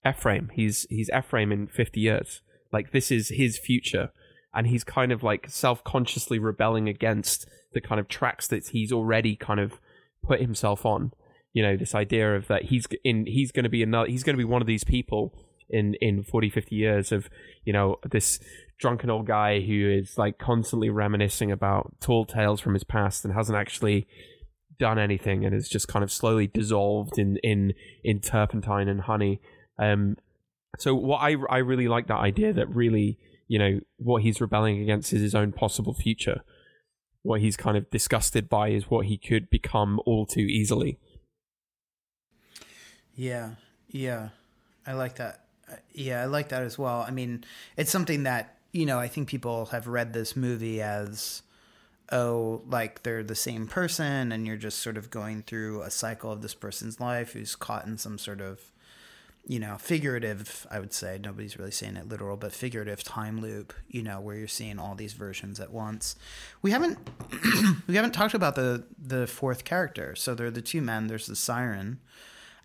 [0.07, 0.51] Ephraim.
[0.53, 2.43] He's he's Ephraim in fifty years.
[2.73, 4.11] Like this is his future,
[4.55, 8.93] and he's kind of like self consciously rebelling against the kind of tracks that he's
[8.93, 9.81] already kind of
[10.23, 11.13] put himself on.
[11.53, 14.35] You know, this idea of that he's in he's going to be another he's going
[14.35, 15.33] to be one of these people
[15.69, 17.29] in in 40 50 years of
[17.65, 18.39] you know this
[18.79, 23.35] drunken old guy who is like constantly reminiscing about tall tales from his past and
[23.35, 24.07] hasn't actually
[24.79, 27.73] done anything and is just kind of slowly dissolved in in
[28.05, 29.41] in turpentine and honey
[29.79, 30.17] um
[30.79, 33.19] so what i i really like that idea that really
[33.49, 36.43] you know what he's rebelling against is his own possible future
[37.23, 40.99] what he's kind of disgusted by is what he could become all too easily
[43.17, 43.53] Yeah,
[43.89, 44.29] yeah,
[44.87, 45.47] I like that.
[45.71, 47.01] Uh, Yeah, I like that as well.
[47.01, 47.45] I mean,
[47.77, 51.43] it's something that you know I think people have read this movie as
[52.13, 56.31] oh, like they're the same person, and you're just sort of going through a cycle
[56.31, 58.61] of this person's life who's caught in some sort of
[59.47, 60.67] you know figurative.
[60.71, 63.73] I would say nobody's really saying it literal, but figurative time loop.
[63.89, 66.17] You know, where you're seeing all these versions at once.
[66.63, 66.99] We haven't
[67.87, 70.15] we haven't talked about the the fourth character.
[70.15, 71.07] So there are the two men.
[71.07, 72.01] There's the siren.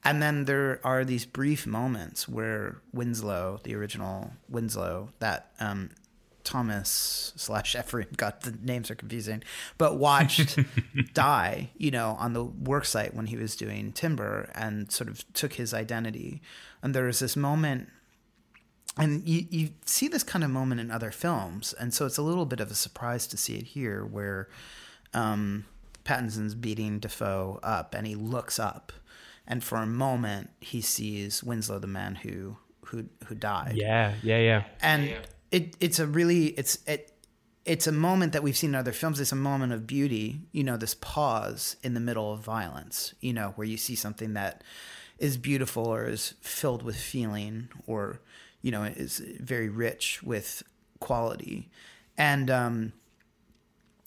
[0.03, 5.91] And then there are these brief moments where Winslow, the original Winslow, that um,
[6.43, 9.43] Thomas slash Ephraim, got the names are confusing,
[9.77, 10.59] but watched
[11.13, 15.31] die, you know, on the work site when he was doing timber and sort of
[15.33, 16.41] took his identity.
[16.81, 17.89] And there was this moment
[18.97, 22.21] and you, you see this kind of moment in other films and so it's a
[22.21, 24.49] little bit of a surprise to see it here where
[25.13, 25.65] um,
[26.03, 28.91] Pattinson's beating Dafoe up, and he looks up,
[29.47, 33.73] and for a moment he sees Winslow, the man who who who died.
[33.75, 34.63] Yeah, yeah, yeah.
[34.81, 35.13] and
[35.51, 37.11] it it's a really it's it
[37.65, 39.19] it's a moment that we've seen in other films.
[39.19, 43.33] It's a moment of beauty, you know, this pause in the middle of violence, you
[43.33, 44.63] know, where you see something that
[45.19, 48.19] is beautiful or is filled with feeling or,
[48.63, 50.63] you know, is very rich with
[50.99, 51.69] quality.
[52.17, 52.93] And um,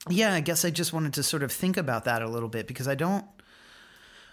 [0.08, 2.66] yeah, I guess I just wanted to sort of think about that a little bit
[2.66, 3.24] because I don't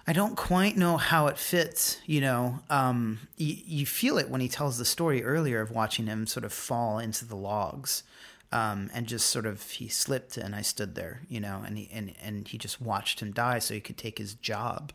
[0.07, 1.99] I don't quite know how it fits.
[2.05, 6.07] You know, um, you, you feel it when he tells the story earlier of watching
[6.07, 8.03] him sort of fall into the logs,
[8.51, 11.21] um, and just sort of he slipped and I stood there.
[11.29, 14.17] You know, and he and and he just watched him die so he could take
[14.17, 14.91] his job.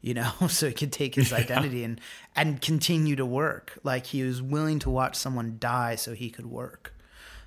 [0.00, 2.00] You know, so he could take his identity and
[2.36, 3.78] and continue to work.
[3.82, 6.94] Like he was willing to watch someone die so he could work.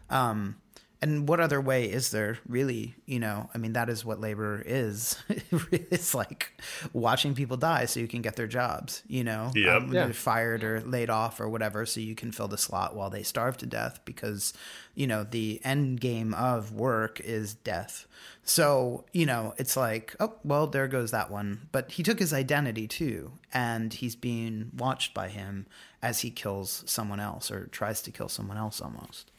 [0.09, 0.57] Um,
[1.01, 4.61] and what other way is there really you know i mean that is what labor
[4.65, 5.17] is.
[5.71, 6.59] It's like
[6.93, 9.51] watching people die so you can get their jobs you know?
[9.55, 9.81] Yep.
[9.81, 10.05] um, Yeah.
[10.05, 13.23] they're fired or laid off or whatever so you can fill the slot while they
[13.23, 14.53] starve to death because
[14.95, 18.07] you know the end game of work is death.
[18.43, 21.67] So you know it's like oh well there goes that one.
[21.71, 25.65] But he took his identity too and he's being watched by him
[26.01, 29.31] as he kills someone else or tries to kill someone else almost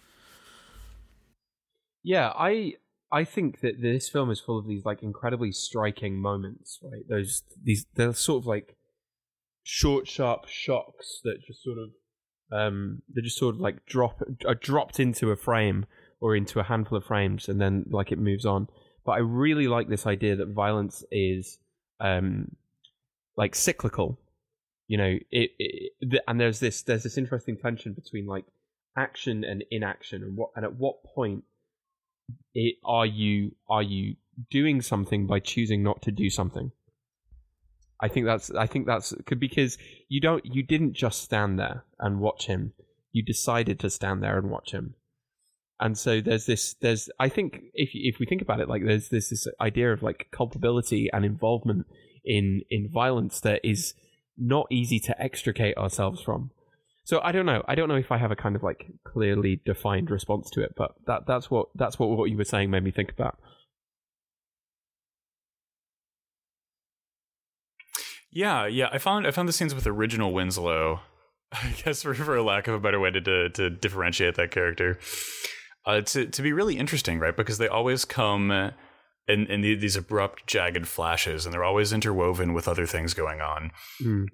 [2.08, 2.72] Yeah, I
[3.12, 7.02] I think that this film is full of these like incredibly striking moments, right?
[7.06, 8.78] Those these they're sort of like
[9.62, 11.90] short, sharp shocks that just sort of
[12.50, 15.84] um they just sort of like drop are dropped into a frame
[16.18, 18.68] or into a handful of frames and then like it moves on.
[19.04, 21.58] But I really like this idea that violence is
[22.00, 22.56] um
[23.36, 24.18] like cyclical.
[24.86, 28.46] You know, it, it th- and there's this there's this interesting tension between like
[28.96, 31.44] action and inaction and what and at what point
[32.54, 34.16] it, are you are you
[34.50, 36.72] doing something by choosing not to do something?
[38.00, 39.76] I think that's i think that's because
[40.08, 42.72] you don't you didn't just stand there and watch him.
[43.12, 44.94] You decided to stand there and watch him.
[45.80, 49.08] And so there's this there's i think if if we think about it like there's
[49.08, 51.86] this this idea of like culpability and involvement
[52.24, 53.94] in in violence that is
[54.36, 56.50] not easy to extricate ourselves from
[57.08, 57.64] so I don't know.
[57.66, 60.74] I don't know if I have a kind of like clearly defined response to it,
[60.76, 63.38] but that that's what that's what what you were saying made me think about.
[68.30, 68.90] Yeah, yeah.
[68.92, 71.00] I found I found the scenes with original Winslow.
[71.52, 74.98] I guess for, for lack of a better way to to, to differentiate that character,
[75.86, 77.34] uh, to to be really interesting, right?
[77.34, 82.52] Because they always come in in the, these abrupt, jagged flashes, and they're always interwoven
[82.52, 83.70] with other things going on.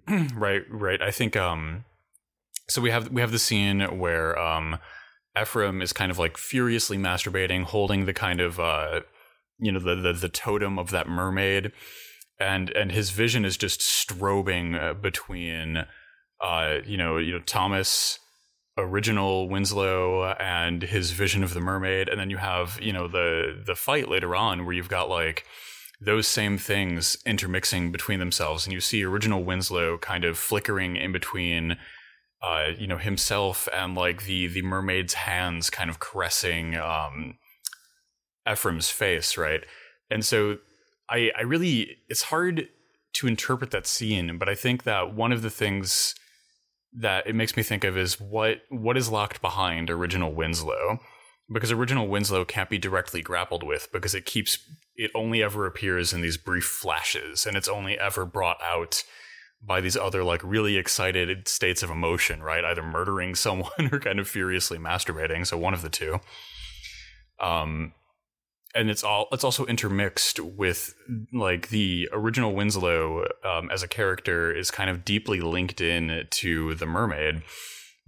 [0.35, 1.01] right, right.
[1.01, 1.85] I think um,
[2.69, 2.81] so.
[2.81, 4.79] We have we have the scene where um,
[5.41, 9.01] Ephraim is kind of like furiously masturbating, holding the kind of uh,
[9.59, 11.73] you know, the the, the totem of that mermaid
[12.39, 15.85] and and his vision is just strobing uh, between
[16.41, 18.19] uh you know you know Thomas
[18.77, 23.63] original Winslow and his vision of the mermaid and then you have you know the
[23.65, 25.45] the fight later on where you've got like
[26.01, 31.13] those same things intermixing between themselves and you see original Winslow kind of flickering in
[31.13, 31.77] between
[32.45, 37.39] uh you know himself and like the the mermaid's hands kind of caressing um
[38.51, 39.65] Ephraim's face right
[40.11, 40.59] and so
[41.09, 42.69] I, I really it's hard
[43.15, 46.15] to interpret that scene, but I think that one of the things
[46.93, 51.01] that it makes me think of is what what is locked behind original Winslow.
[51.53, 54.59] Because original Winslow can't be directly grappled with because it keeps
[54.97, 59.05] it only ever appears in these brief flashes and it's only ever brought out
[59.67, 62.65] by these other like really excited states of emotion, right?
[62.65, 66.21] Either murdering someone or kind of furiously masturbating, so one of the two.
[67.41, 67.93] Um
[68.75, 70.95] and it's all it's also intermixed with
[71.33, 76.75] like the original Winslow um, as a character is kind of deeply linked in to
[76.75, 77.43] the mermaid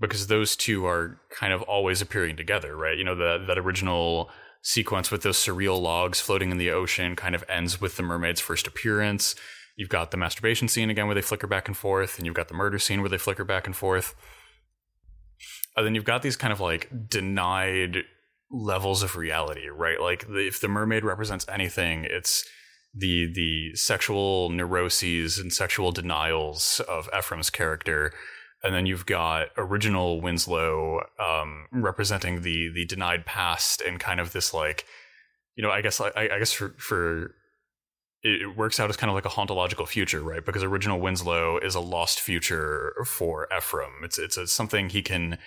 [0.00, 2.98] because those two are kind of always appearing together, right?
[2.98, 4.30] You know that that original
[4.62, 8.40] sequence with those surreal logs floating in the ocean kind of ends with the mermaid's
[8.40, 9.36] first appearance.
[9.76, 12.48] You've got the masturbation scene again where they flicker back and forth, and you've got
[12.48, 14.14] the murder scene where they flicker back and forth.
[15.76, 17.98] And then you've got these kind of like denied
[18.50, 20.00] levels of reality, right?
[20.00, 22.48] Like the, if the mermaid represents anything, it's
[22.94, 28.14] the the sexual neuroses and sexual denials of Ephraim's character,
[28.62, 34.32] and then you've got original Winslow um, representing the the denied past and kind of
[34.32, 34.86] this like,
[35.54, 37.34] you know, I guess I, I guess for for
[38.22, 40.44] it it works out as kind of like a hauntological future, right?
[40.44, 44.02] Because original Winslow is a lost future for Ephraim.
[44.02, 45.38] It's it's a, something he can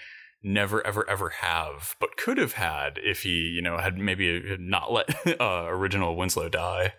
[0.41, 4.91] never ever ever have, but could have had if he you know had maybe not
[4.91, 5.09] let
[5.41, 6.93] uh, original Winslow die.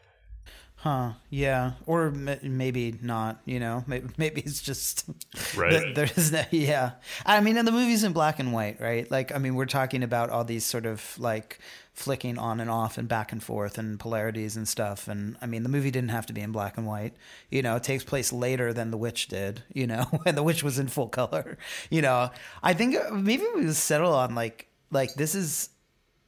[0.77, 1.13] Huh.
[1.29, 1.73] Yeah.
[1.85, 3.43] Or m- maybe not.
[3.45, 3.85] You know.
[3.87, 5.05] Maybe, maybe it's just
[5.57, 5.95] Right.
[5.95, 6.43] There's no.
[6.51, 6.93] Yeah.
[7.27, 9.11] I mean, and the movie's in black and white, right?
[9.11, 11.59] Like, I mean, we're talking about all these sort of like
[12.01, 15.07] flicking on and off and back and forth and polarities and stuff.
[15.07, 17.15] And I mean, the movie didn't have to be in black and white.
[17.51, 19.63] You know, it takes place later than The Witch did.
[19.73, 21.59] You know, and The Witch was in full color.
[21.91, 22.31] You know,
[22.63, 25.71] I think uh, maybe we would settle on like like this is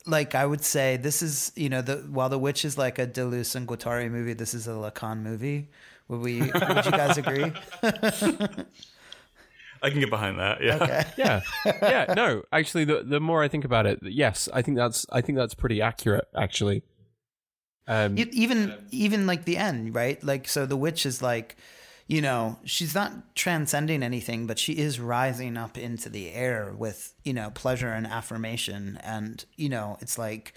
[0.07, 3.07] like I would say this is you know the while the witch is like a
[3.07, 5.69] Deleuze and Guattari movie, this is a Lacan movie.
[6.09, 6.41] Would we?
[6.41, 7.53] would you guys agree?
[9.83, 10.63] I can get behind that.
[10.63, 10.77] Yeah.
[10.77, 11.05] Okay.
[11.17, 12.15] yeah, yeah.
[12.15, 15.39] No, actually, the the more I think about it, yes, I think that's I think
[15.39, 16.29] that's pretty accurate.
[16.37, 16.83] Actually,
[17.89, 20.23] um, even even like the end, right?
[20.23, 21.57] Like so, the witch is like,
[22.07, 27.15] you know, she's not transcending anything, but she is rising up into the air with
[27.25, 30.55] you know pleasure and affirmation, and you know, it's like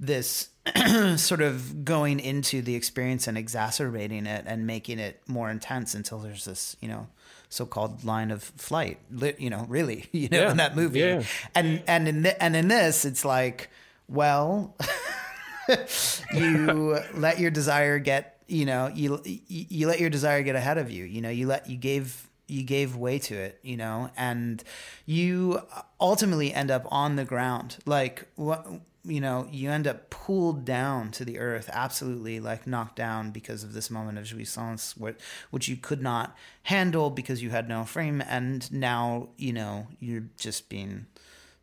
[0.00, 0.48] this
[1.16, 6.18] sort of going into the experience and exacerbating it and making it more intense until
[6.18, 7.06] there's this you know
[7.52, 8.98] so-called line of flight
[9.38, 10.50] you know really you know Yeah.
[10.52, 11.22] in that movie Yeah.
[11.54, 13.68] and and in th- and in this it's like
[14.08, 14.74] well
[16.34, 20.78] you let your desire get you know you you you let your desire get ahead
[20.78, 24.10] of you you know you let you gave you gave way to it you know
[24.16, 24.62] and
[25.06, 25.60] you
[26.00, 28.66] ultimately end up on the ground like what
[29.04, 33.64] you know you end up pulled down to the earth absolutely like knocked down because
[33.64, 34.96] of this moment of jouissance
[35.50, 40.28] which, you could not handle because you had no frame and now you know you're
[40.38, 41.06] just being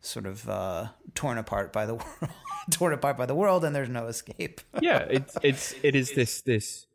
[0.02, 2.30] sort of uh, torn apart by the world
[2.70, 6.42] torn apart by the world and there's no escape yeah, it's it's it is this
[6.42, 6.86] this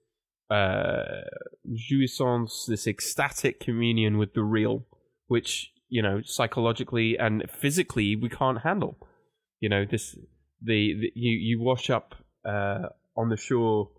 [0.49, 1.21] uh,
[1.73, 4.85] jouissance, this ecstatic communion with the real,
[5.27, 8.97] which you know psychologically and physically we can't handle.
[9.59, 10.15] You know this
[10.65, 13.89] the, the you you wash up uh, on the shore,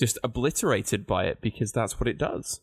[0.00, 2.60] just obliterated by it because that's what it does.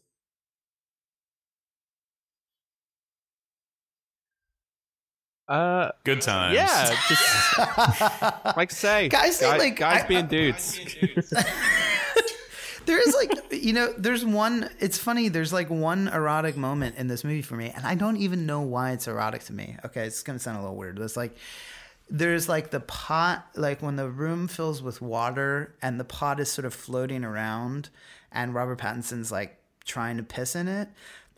[5.48, 6.56] Uh, Good times.
[6.56, 10.80] yeah, just like say, Guys, they, guy- like, guys I- being dudes.
[12.86, 13.32] there is like
[13.64, 17.56] you know there's one it's funny there's like one erotic moment in this movie for
[17.56, 20.58] me and i don't even know why it's erotic to me okay it's gonna sound
[20.58, 21.34] a little weird but it's like
[22.14, 26.50] there's like the pot like when the room fills with water and the pot is
[26.50, 27.90] sort of floating around
[28.32, 30.88] and robert pattinson's like trying to piss in it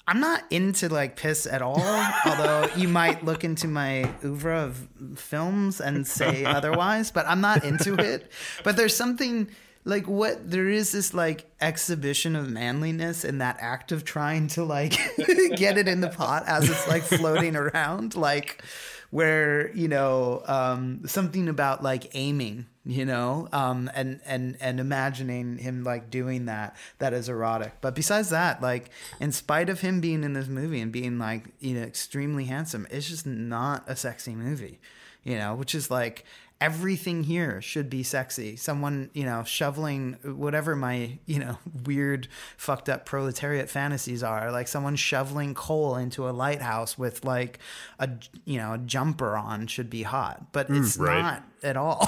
[0.05, 1.82] i'm not into like piss at all
[2.26, 7.63] although you might look into my oeuvre of films and say otherwise but i'm not
[7.63, 8.32] into it.
[8.63, 9.49] But there's something
[9.86, 14.63] like what there is this like exhibition of manliness in that act of trying to
[14.63, 14.91] like
[15.55, 18.63] get it in the pot as it's like floating around like
[19.12, 25.58] where you know um something about like aiming you know um and and and imagining
[25.58, 27.74] him like doing that that is erotic.
[27.82, 28.89] But besides that like
[29.20, 32.88] in spite of him being in this movie and being like you know extremely handsome
[32.91, 34.80] it's just not a sexy movie
[35.24, 36.26] you know which is like
[36.62, 38.56] everything here should be sexy.
[38.56, 42.28] Someone, you know, shoveling whatever my, you know, weird
[42.58, 47.60] fucked up proletariat fantasies are, like someone shoveling coal into a lighthouse with like
[47.99, 48.10] a,
[48.45, 51.22] you know, a jumper on should be hot, but mm, it's right.
[51.22, 51.99] not at all.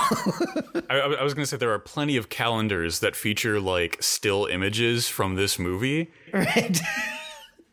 [0.90, 4.46] I, I was going to say there are plenty of calendars that feature like still
[4.46, 6.12] images from this movie.
[6.32, 6.80] right.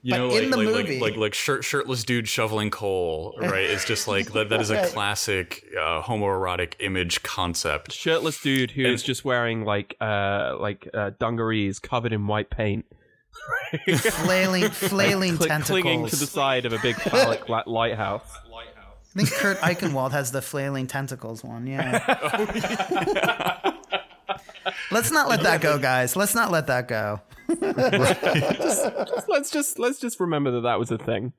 [0.07, 2.69] You But know, in like, the like, movie- like like like shirt, shirtless dude shoveling
[2.71, 3.65] coal, right?
[3.65, 7.91] It's just like that, that is a classic uh, homoerotic image concept.
[7.93, 12.51] shirtless dude who is And- just wearing like uh like uh, dungarees covered in white
[12.51, 12.85] paint,
[13.97, 15.81] flailing, flailing cli- tentacles.
[15.81, 18.31] clinging to the side of a big phallic li- lighthouse.
[19.17, 21.67] I think Kurt Eichenwald has the flailing tentacles one.
[21.67, 21.99] Yeah.
[24.91, 26.15] Let's not let that go, guys.
[26.17, 27.21] Let's not let that go.
[29.29, 31.33] Let's just let's just remember that that was a thing.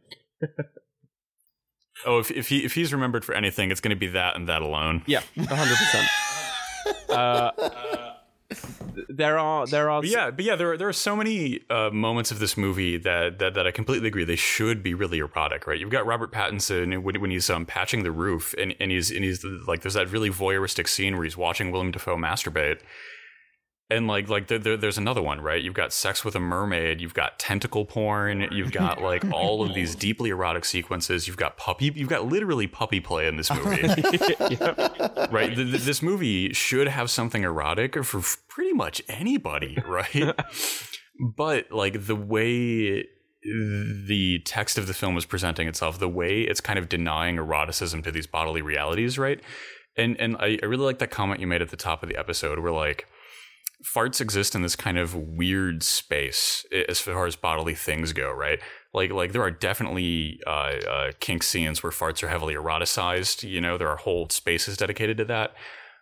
[2.06, 4.48] Oh, if if he if he's remembered for anything, it's going to be that and
[4.48, 5.04] that alone.
[5.06, 6.08] Yeah, hundred percent.
[7.10, 7.52] Uh,
[9.10, 11.90] there are there are But yeah, but yeah, there are, there are so many uh,
[11.92, 14.24] moments of this movie that, that that I completely agree.
[14.24, 15.80] They should be really erotic, right?
[15.80, 19.24] You've got Robert Pattinson when, when he's um, patching the roof, and, and he's and
[19.24, 22.82] he's like, there's that really voyeuristic scene where he's watching Willem Dafoe masturbate,
[23.90, 25.62] and like like there, there, there's another one, right?
[25.62, 29.76] You've got sex with a mermaid, you've got tentacle porn, you've got like all of
[29.76, 31.28] these deeply erotic sequences.
[31.28, 33.82] You've got puppy, you've got literally puppy play in this movie
[35.32, 35.54] right?
[35.56, 40.34] Th- th- this movie should have something erotic for f- pretty much anybody, right?
[41.36, 43.06] but like the way
[43.44, 48.02] the text of the film is presenting itself, the way it's kind of denying eroticism
[48.02, 49.40] to these bodily realities, right?
[49.96, 52.18] And and I, I really like that comment you made at the top of the
[52.18, 53.08] episode, where like
[53.84, 58.60] farts exist in this kind of weird space as far as bodily things go, right?
[58.94, 60.50] Like, like there are definitely uh,
[60.90, 63.48] uh, kink scenes where farts are heavily eroticized.
[63.48, 65.54] You know, there are whole spaces dedicated to that.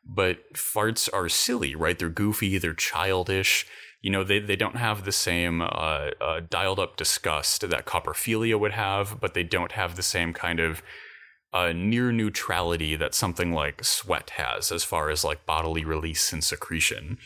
[0.05, 1.97] But farts are silly, right?
[1.97, 3.65] They're goofy, they're childish.
[4.01, 8.59] You know, they, they don't have the same uh, uh, dialed up disgust that coprophilia
[8.59, 10.83] would have, but they don't have the same kind of
[11.53, 16.43] uh, near neutrality that something like sweat has as far as like bodily release and
[16.43, 17.17] secretion.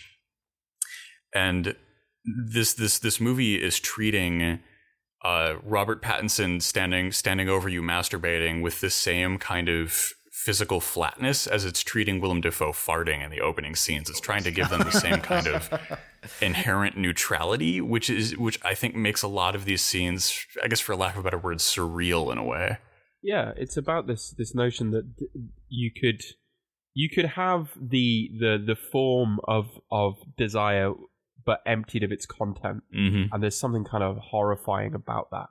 [1.34, 1.76] And
[2.48, 4.60] this this this movie is treating
[5.24, 11.48] uh, Robert Pattinson standing standing over you masturbating with the same kind of physical flatness
[11.48, 14.10] as it's treating Willem Dafoe farting in the opening scenes.
[14.10, 15.70] It's trying to give them the same kind of
[16.42, 20.80] inherent neutrality, which is which I think makes a lot of these scenes, I guess
[20.80, 22.78] for lack of a better word, surreal in a way.
[23.24, 25.06] Yeah, it's about this this notion that
[25.68, 26.22] you could
[26.94, 30.94] you could have the the the form of of desire
[31.48, 33.34] but emptied of its content Mm-hmm.
[33.34, 35.48] and there's something kind of horrifying about that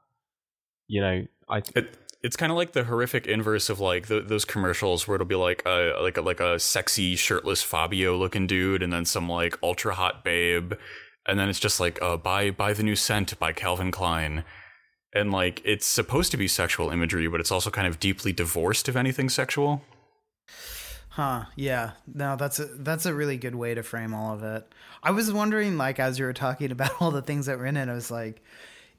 [0.86, 4.44] you know i It, it's kind of like the horrific inverse of like the, those
[4.44, 8.82] commercials where it'll be like a like a, like a sexy shirtless Fabio looking dude,
[8.82, 10.72] and then some like ultra hot babe,
[11.26, 14.42] and then it's just like uh, buy buy the new scent by Calvin Klein,
[15.14, 18.88] and like it's supposed to be sexual imagery, but it's also kind of deeply divorced
[18.88, 19.82] of anything sexual.
[21.16, 21.46] Huh.
[21.56, 21.92] Yeah.
[22.12, 24.70] No, that's a that's a really good way to frame all of it.
[25.02, 27.78] I was wondering, like, as you were talking about all the things that were in
[27.78, 28.42] it, I was like,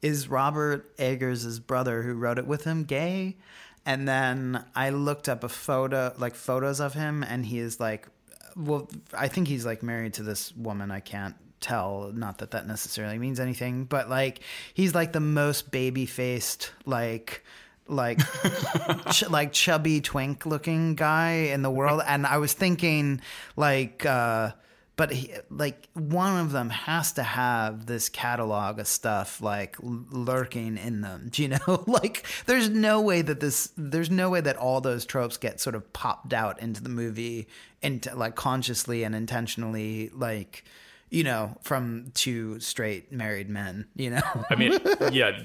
[0.01, 3.37] is Robert Eggers' brother who wrote it with him gay?
[3.85, 8.07] And then I looked up a photo, like photos of him, and he is like,
[8.55, 10.89] well, I think he's like married to this woman.
[10.89, 12.11] I can't tell.
[12.15, 14.39] Not that that necessarily means anything, but like
[14.73, 17.45] he's like the most baby faced, like
[17.89, 18.19] like
[19.11, 23.21] ch- like chubby twink looking guy in the world and i was thinking
[23.55, 24.51] like uh
[24.97, 30.77] but he, like one of them has to have this catalog of stuff like lurking
[30.77, 31.83] in them do you know?
[31.87, 35.75] Like there's no way that this there's no way that all those tropes get sort
[35.75, 37.47] of popped out into the movie
[37.81, 40.63] into like consciously and intentionally like
[41.09, 44.45] you know from two straight married men you know?
[44.49, 44.79] I mean,
[45.11, 45.39] yeah,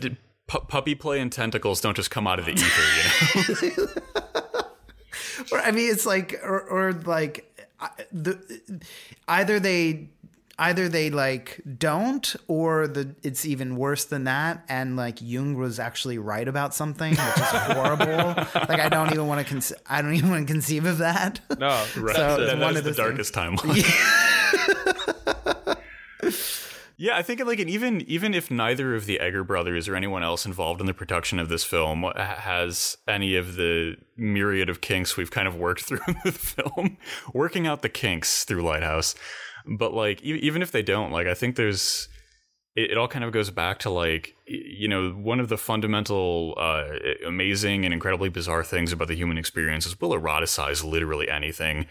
[0.52, 3.86] d- puppy play and tentacles don't just come out of the ether, you know.
[5.52, 7.48] or I mean, it's like, or, or like,
[8.12, 8.38] the
[9.26, 10.08] either they
[10.58, 14.64] either they like don't, or the it's even worse than that.
[14.68, 18.34] And like Jung was actually right about something, which is horrible.
[18.54, 21.40] like I don't even want to, con- I don't even want to conceive of that.
[21.58, 22.16] no Right.
[22.16, 23.82] So, that, that one is the darkest timeline.
[23.82, 24.31] Yeah,
[27.14, 30.46] I think like and even even if neither of the Eggers brothers or anyone else
[30.46, 35.30] involved in the production of this film has any of the myriad of kinks we've
[35.30, 36.98] kind of worked through in the film,
[37.34, 39.16] working out the kinks through Lighthouse,
[39.66, 42.08] but like even if they don't, like I think there's
[42.76, 46.54] it, it all kind of goes back to like you know one of the fundamental
[46.56, 46.84] uh,
[47.26, 51.86] amazing and incredibly bizarre things about the human experience is we'll eroticize literally anything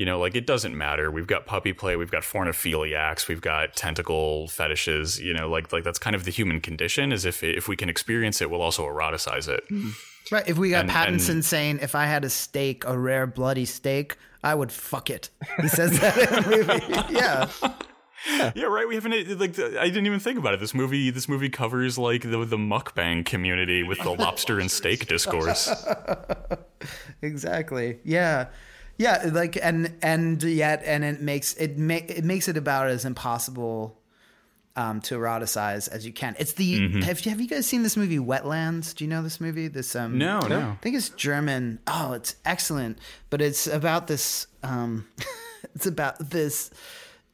[0.00, 1.10] you know, like it doesn't matter.
[1.10, 5.20] We've got puppy play, we've got pornophiliacs, we've got tentacle fetishes.
[5.20, 7.12] You know, like like that's kind of the human condition.
[7.12, 9.62] Is if if we can experience it, we'll also eroticize it.
[9.70, 9.90] Mm-hmm.
[10.34, 10.48] Right.
[10.48, 13.66] If we got And- Pattinson and- saying, "If I had a steak, a rare bloody
[13.66, 15.28] steak, I would fuck it,"
[15.60, 17.14] he says that in the movie.
[17.20, 17.50] Yeah.
[18.54, 18.88] yeah, right.
[18.88, 20.60] We haven't like I didn't even think about it.
[20.60, 25.06] This movie this movie covers like the the mukbang community with the lobster and steak
[25.08, 25.68] discourse.
[27.22, 28.46] exactly yeah
[29.00, 33.04] yeah like and and yet and it makes it make it makes it about as
[33.04, 33.96] impossible
[34.76, 37.00] um to eroticize as you can it's the Mm-hmm.
[37.00, 39.96] have, you, have you guys seen this movie wetlands do you know this movie this
[39.96, 40.60] um No, no.
[40.60, 42.98] i think it's german oh it's excellent
[43.30, 45.06] but it's about this um
[45.74, 46.70] it's about this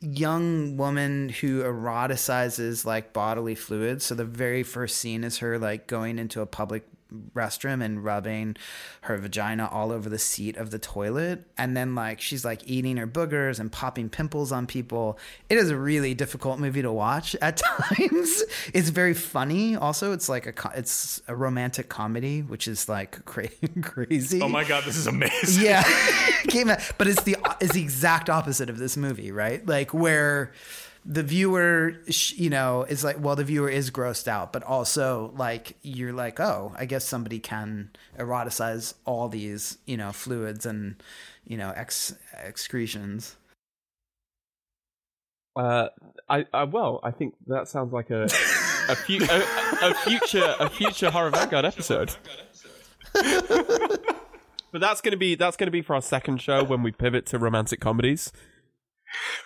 [0.00, 4.04] young woman who eroticizes like bodily fluids.
[4.04, 6.86] So the very first scene is her like going into a public
[7.34, 8.56] restroom and rubbing
[9.02, 11.44] her vagina all over the seat of the toilet.
[11.58, 15.18] And then like she's like eating her boogers and popping pimples on people.
[15.48, 18.42] It is a really difficult movie to watch at times.
[18.74, 19.76] It's very funny.
[19.76, 23.48] Also it's like a it's a romantic comedy which is like cra-
[23.82, 24.40] crazy.
[24.42, 25.64] Oh my god, this is amazing.
[25.64, 25.82] yeah.
[26.48, 29.66] Came out but it's the it's the exact opposite of this movie right?
[29.66, 30.52] Like where
[31.08, 31.92] the viewer
[32.34, 36.40] you know is like well the viewer is grossed out but also like you're like
[36.40, 37.88] oh i guess somebody can
[38.18, 41.00] eroticize all these you know fluids and
[41.46, 42.14] you know ex
[42.44, 43.36] excretions
[45.56, 45.88] Uh,
[46.28, 50.68] I, I well, I think that sounds like a a, fu- a, a future a
[50.68, 52.14] future horror vanguard episode.
[53.14, 57.38] but that's gonna be that's gonna be for our second show when we pivot to
[57.38, 58.32] romantic comedies.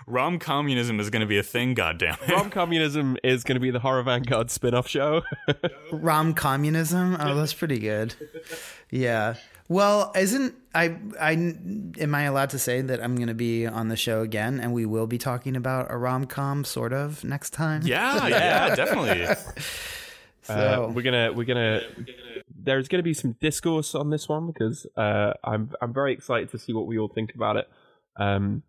[0.06, 1.74] Rom communism is going to be a thing.
[1.74, 2.32] Goddamn it!
[2.32, 5.22] Rom communism is going to be the Horror Vanguard spin off show.
[5.92, 7.16] Rom communism.
[7.20, 8.14] Oh, that's pretty good.
[8.90, 9.34] Yeah.
[9.68, 13.86] Well, isn't I I am I allowed to say that I'm going to be on
[13.88, 17.50] the show again, and we will be talking about a rom com sort of next
[17.50, 17.82] time.
[17.84, 19.26] yeah, yeah, definitely.
[20.42, 20.54] So
[20.88, 21.82] Uh, we're gonna we're gonna
[22.62, 26.58] there's gonna be some discourse on this one because uh, I'm I'm very excited to
[26.58, 27.68] see what we all think about it.
[28.16, 28.64] Um,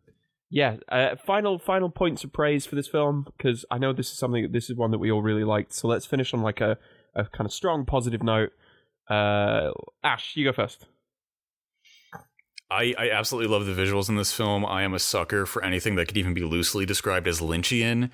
[0.52, 4.18] yeah, uh, final final points of praise for this film because I know this is
[4.18, 5.74] something this is one that we all really liked.
[5.74, 6.78] So let's finish on like a,
[7.16, 8.50] a kind of strong positive note.
[9.10, 9.72] Uh,
[10.04, 10.86] Ash, you go first.
[12.70, 14.66] I, I absolutely love the visuals in this film.
[14.66, 18.12] I am a sucker for anything that could even be loosely described as Lynchian.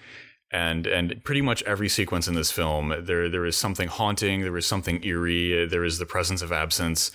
[0.51, 4.57] And and pretty much every sequence in this film, there there is something haunting, there
[4.57, 7.11] is something eerie, there is the presence of absence.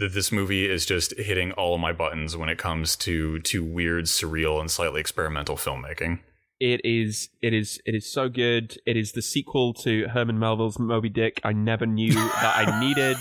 [0.00, 3.62] That this movie is just hitting all of my buttons when it comes to to
[3.62, 6.20] weird, surreal, and slightly experimental filmmaking.
[6.58, 8.78] It is it is it is so good.
[8.86, 11.40] It is the sequel to Herman Melville's Moby Dick.
[11.44, 13.16] I never knew that I needed.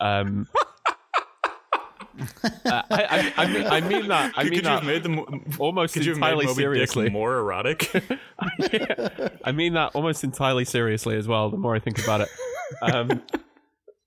[0.00, 0.48] Um,
[2.20, 2.22] uh,
[2.64, 4.34] I, I, I, mean, I mean that.
[4.36, 7.04] I mean could you that made them almost could you have made entirely seriously.
[7.04, 7.90] Dick more erotic?
[9.44, 11.50] I mean that almost entirely seriously as well.
[11.50, 12.28] The more I think about it,
[12.82, 13.22] um,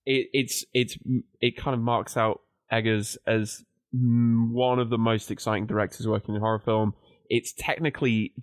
[0.08, 0.98] it it's it's
[1.42, 6.42] it kind of marks out Eggers as one of the most exciting directors working in
[6.42, 6.94] horror film.
[7.30, 8.34] It's technically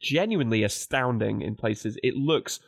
[0.00, 1.98] genuinely astounding in places.
[2.02, 2.60] It looks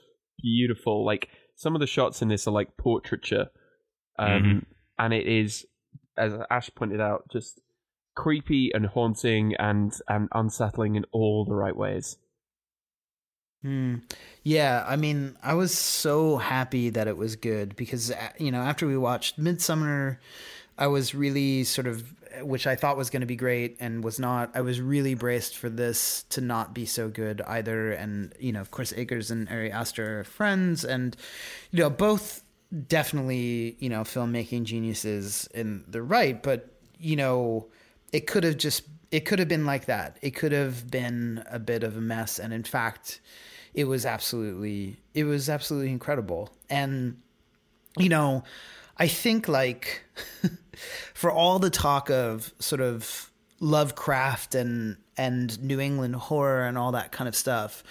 [0.42, 1.04] beautiful.
[1.04, 3.46] Like some of the shots in this are like portraiture,
[4.18, 4.64] um, Mhm.
[4.98, 5.66] and it is,
[6.16, 7.60] as Ash pointed out, just
[8.14, 12.16] creepy and haunting and and unsettling in all the right ways.
[13.66, 13.96] Hmm.
[14.44, 18.60] Yeah, I mean, I was so happy that it was good because uh, you know
[18.60, 20.18] after we watched Midsommar,
[20.78, 24.20] I was really sort of, which I thought was going to be great and was
[24.20, 24.52] not.
[24.54, 27.90] I was really braced for this to not be so good either.
[27.90, 31.16] And you know, of course, Eggers and Ari Aster are friends, and
[31.72, 32.44] you know, both
[32.86, 36.68] definitely you know filmmaking geniuses in the right, but
[37.00, 37.66] you know,
[38.12, 40.18] it could have just it could have been like that.
[40.22, 43.20] It could have been a bit of a mess, and in fact,
[43.76, 46.50] it was absolutely it was absolutely incredible.
[46.68, 47.20] And
[47.96, 48.42] you know,
[48.96, 50.02] I think like
[51.14, 53.30] for all the talk of sort of
[53.60, 57.84] Lovecraft and and New England horror and all that kind of stuff,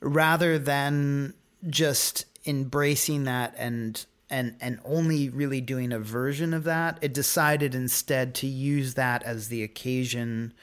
[0.00, 1.34] rather than
[1.68, 7.74] just embracing that and and and only really doing a version of that, it decided
[7.74, 10.54] instead to use that as the occasion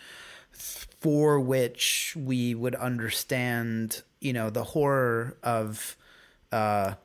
[1.06, 5.96] for which we would understand, you know, the horror of
[6.52, 6.96] uh,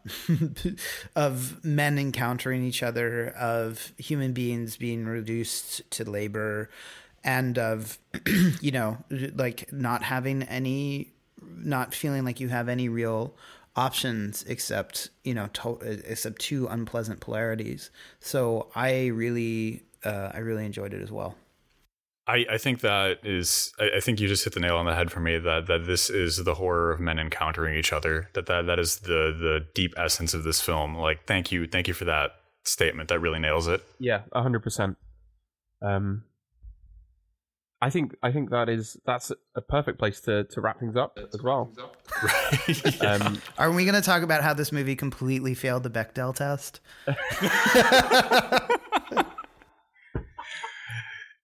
[1.16, 6.70] of men encountering each other, of human beings being reduced to labor,
[7.22, 7.98] and of
[8.62, 8.96] you know,
[9.34, 13.34] like not having any, not feeling like you have any real
[13.76, 17.90] options except you know, to, except two unpleasant polarities.
[18.18, 21.36] So I really, uh, I really enjoyed it as well.
[22.30, 24.94] I, I think that is I, I think you just hit the nail on the
[24.94, 28.46] head for me that that this is the horror of men encountering each other that
[28.46, 31.94] that, that is the the deep essence of this film like thank you thank you
[31.94, 32.32] for that
[32.64, 34.96] statement that really nails it Yeah, hundred percent.
[35.82, 36.24] Um,
[37.82, 41.18] I think I think that is that's a perfect place to to wrap things up
[41.32, 41.72] as well.
[43.00, 46.80] Um, Are we going to talk about how this movie completely failed the Bechdel test?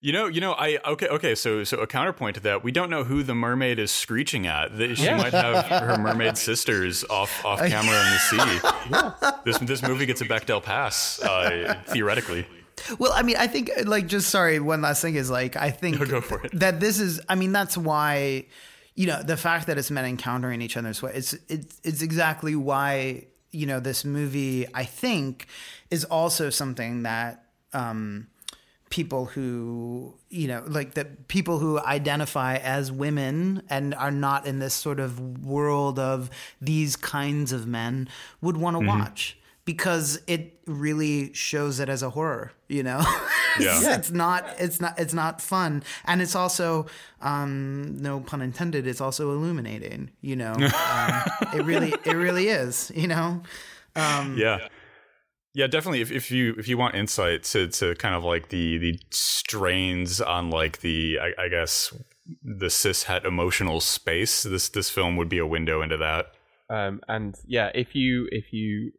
[0.01, 2.89] you know you know I okay okay so so a counterpoint to that we don't
[2.89, 5.17] know who the mermaid is screeching at That she Yeah.
[5.17, 10.21] might have her mermaid sisters off off camera in the sea this this movie gets
[10.21, 12.45] a Bechdel pass uh, theoretically
[12.99, 15.99] Well, I mean, I think like just sorry, one last thing is like I think
[15.99, 16.59] it.
[16.59, 18.45] that this is I mean, that's why
[18.93, 22.55] you know, the fact that it's men encountering each other's way it's it's it's exactly
[22.55, 25.47] why, you know, this movie I think
[25.89, 28.27] is also something that um
[28.89, 34.59] people who you know like the people who identify as women and are not in
[34.59, 36.29] this sort of world of
[36.61, 38.07] these kinds of men
[38.41, 43.01] would want to watch because it really shows it as a horror you know?
[43.59, 43.95] It's, Yeah.
[43.95, 45.81] it's not it's not it's not fun.
[46.05, 46.85] And it's also
[47.21, 50.53] um no pun intended it's also illuminating you know?
[50.97, 51.23] Um,
[51.55, 53.41] it really it really is you know?
[53.95, 54.67] Um, yeah
[55.57, 56.01] yeah definitely.
[56.01, 60.21] If, if you if you want insight to to kind of like the the strains
[60.21, 61.91] on like the I, I guess
[62.43, 66.27] the cishet emotional space this this film would be a window into that.
[66.69, 68.91] Um, and yeah, if you if you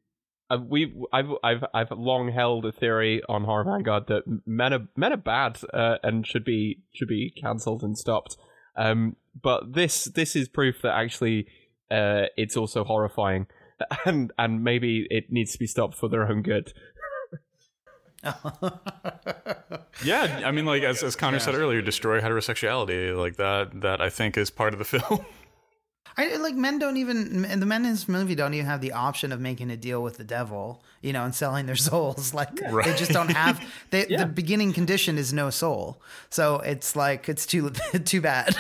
[0.51, 4.89] uh, we I've I've I've long held a theory on Horror Vanguard that men are
[4.97, 8.37] men are bad uh, and should be should be cancelled and stopped.
[8.77, 11.47] Um, but this this is proof that actually
[11.89, 13.47] uh, it's also horrifying,
[14.05, 16.73] and and maybe it needs to be stopped for their own good.
[20.05, 23.17] Yeah, I mean, like as as Conner said earlier, destroy heterosexuality.
[23.17, 23.81] Like that.
[23.81, 25.25] That I think is part of the film.
[26.17, 29.31] I like men don't even the men in this movie don't even have the option
[29.31, 32.35] of making a deal with the devil, you know, and selling their souls.
[32.35, 33.65] Like they just don't have.
[33.91, 36.01] They, The beginning condition is no soul,
[36.31, 37.71] so it's like it's too
[38.05, 38.57] too bad.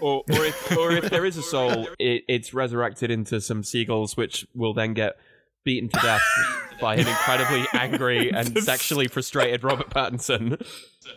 [0.00, 4.16] Or, or if or if there is a soul, it, it's resurrected into some seagulls,
[4.16, 5.16] which will then get
[5.64, 6.22] beaten to death
[6.80, 10.64] by an incredibly angry and sexually frustrated Robert Pattinson.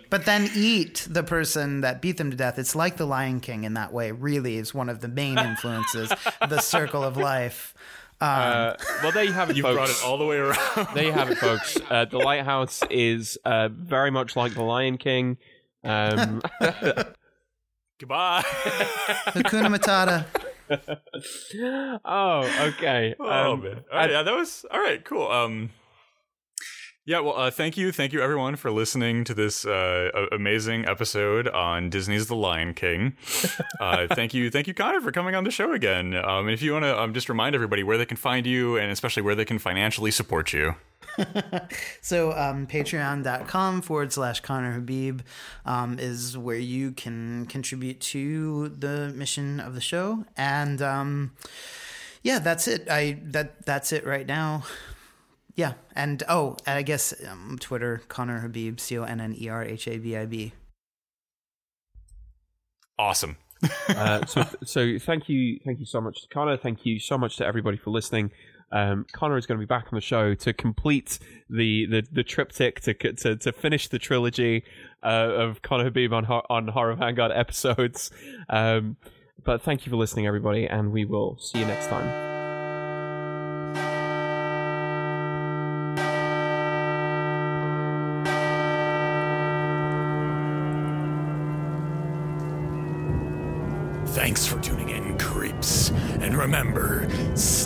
[0.09, 2.59] but then eat the person that beat them to death.
[2.59, 4.11] It's like the Lion King in that way.
[4.11, 6.11] Really, is one of the main influences.
[6.49, 7.73] the circle of life.
[8.19, 9.75] Uh, well, there you have it, You folks.
[9.75, 10.87] brought it all the way around.
[10.93, 11.75] there you have it, folks.
[11.89, 15.37] Uh, the Lighthouse is uh, very much like the Lion King.
[15.83, 16.41] Um,
[18.01, 18.41] Goodbye.
[19.37, 20.25] Hakuna Matata.
[22.03, 23.13] oh, okay.
[23.19, 23.83] oh Um, man.
[23.91, 25.05] All right, yeah, that was all right.
[25.05, 25.27] Cool.
[25.27, 25.69] Um.
[27.03, 31.47] Yeah, well, uh, thank you, thank you, everyone, for listening to this uh, amazing episode
[31.47, 33.17] on Disney's The Lion King.
[33.79, 36.13] Uh, thank you, thank you, Conner, for coming on the show again.
[36.13, 38.77] Um, and if you want to um, just remind everybody where they can find you,
[38.77, 40.75] and especially where they can financially support you.
[42.01, 45.21] So um, patreon.com forward slash Conner Habib
[45.65, 50.25] um, is where you can contribute to the mission of the show.
[50.37, 51.31] And um,
[52.23, 52.87] yeah, that's it.
[52.89, 54.63] I that that's it right now.
[55.55, 55.73] Yeah.
[55.95, 59.63] And oh, and I guess um, Twitter, Conner Habib, C O N N E R
[59.63, 60.53] H A B I B.
[62.97, 63.37] Awesome.
[63.89, 66.57] uh, so, so thank you, thank you so much to Conner.
[66.57, 68.31] Thank you so much to everybody for listening.
[68.71, 71.19] Um, Conner is going to be back on the show to complete
[71.49, 74.63] the the, the triptych to, to to finish the trilogy
[75.03, 78.11] uh, of Conner Habib on on Horror Vanguard episodes.
[78.49, 78.97] Um,
[79.43, 82.30] but thank you for listening, everybody, and we will see you next time.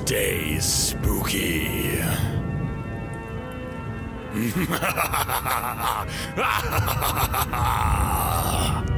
[0.06, 2.00] Stay spooky.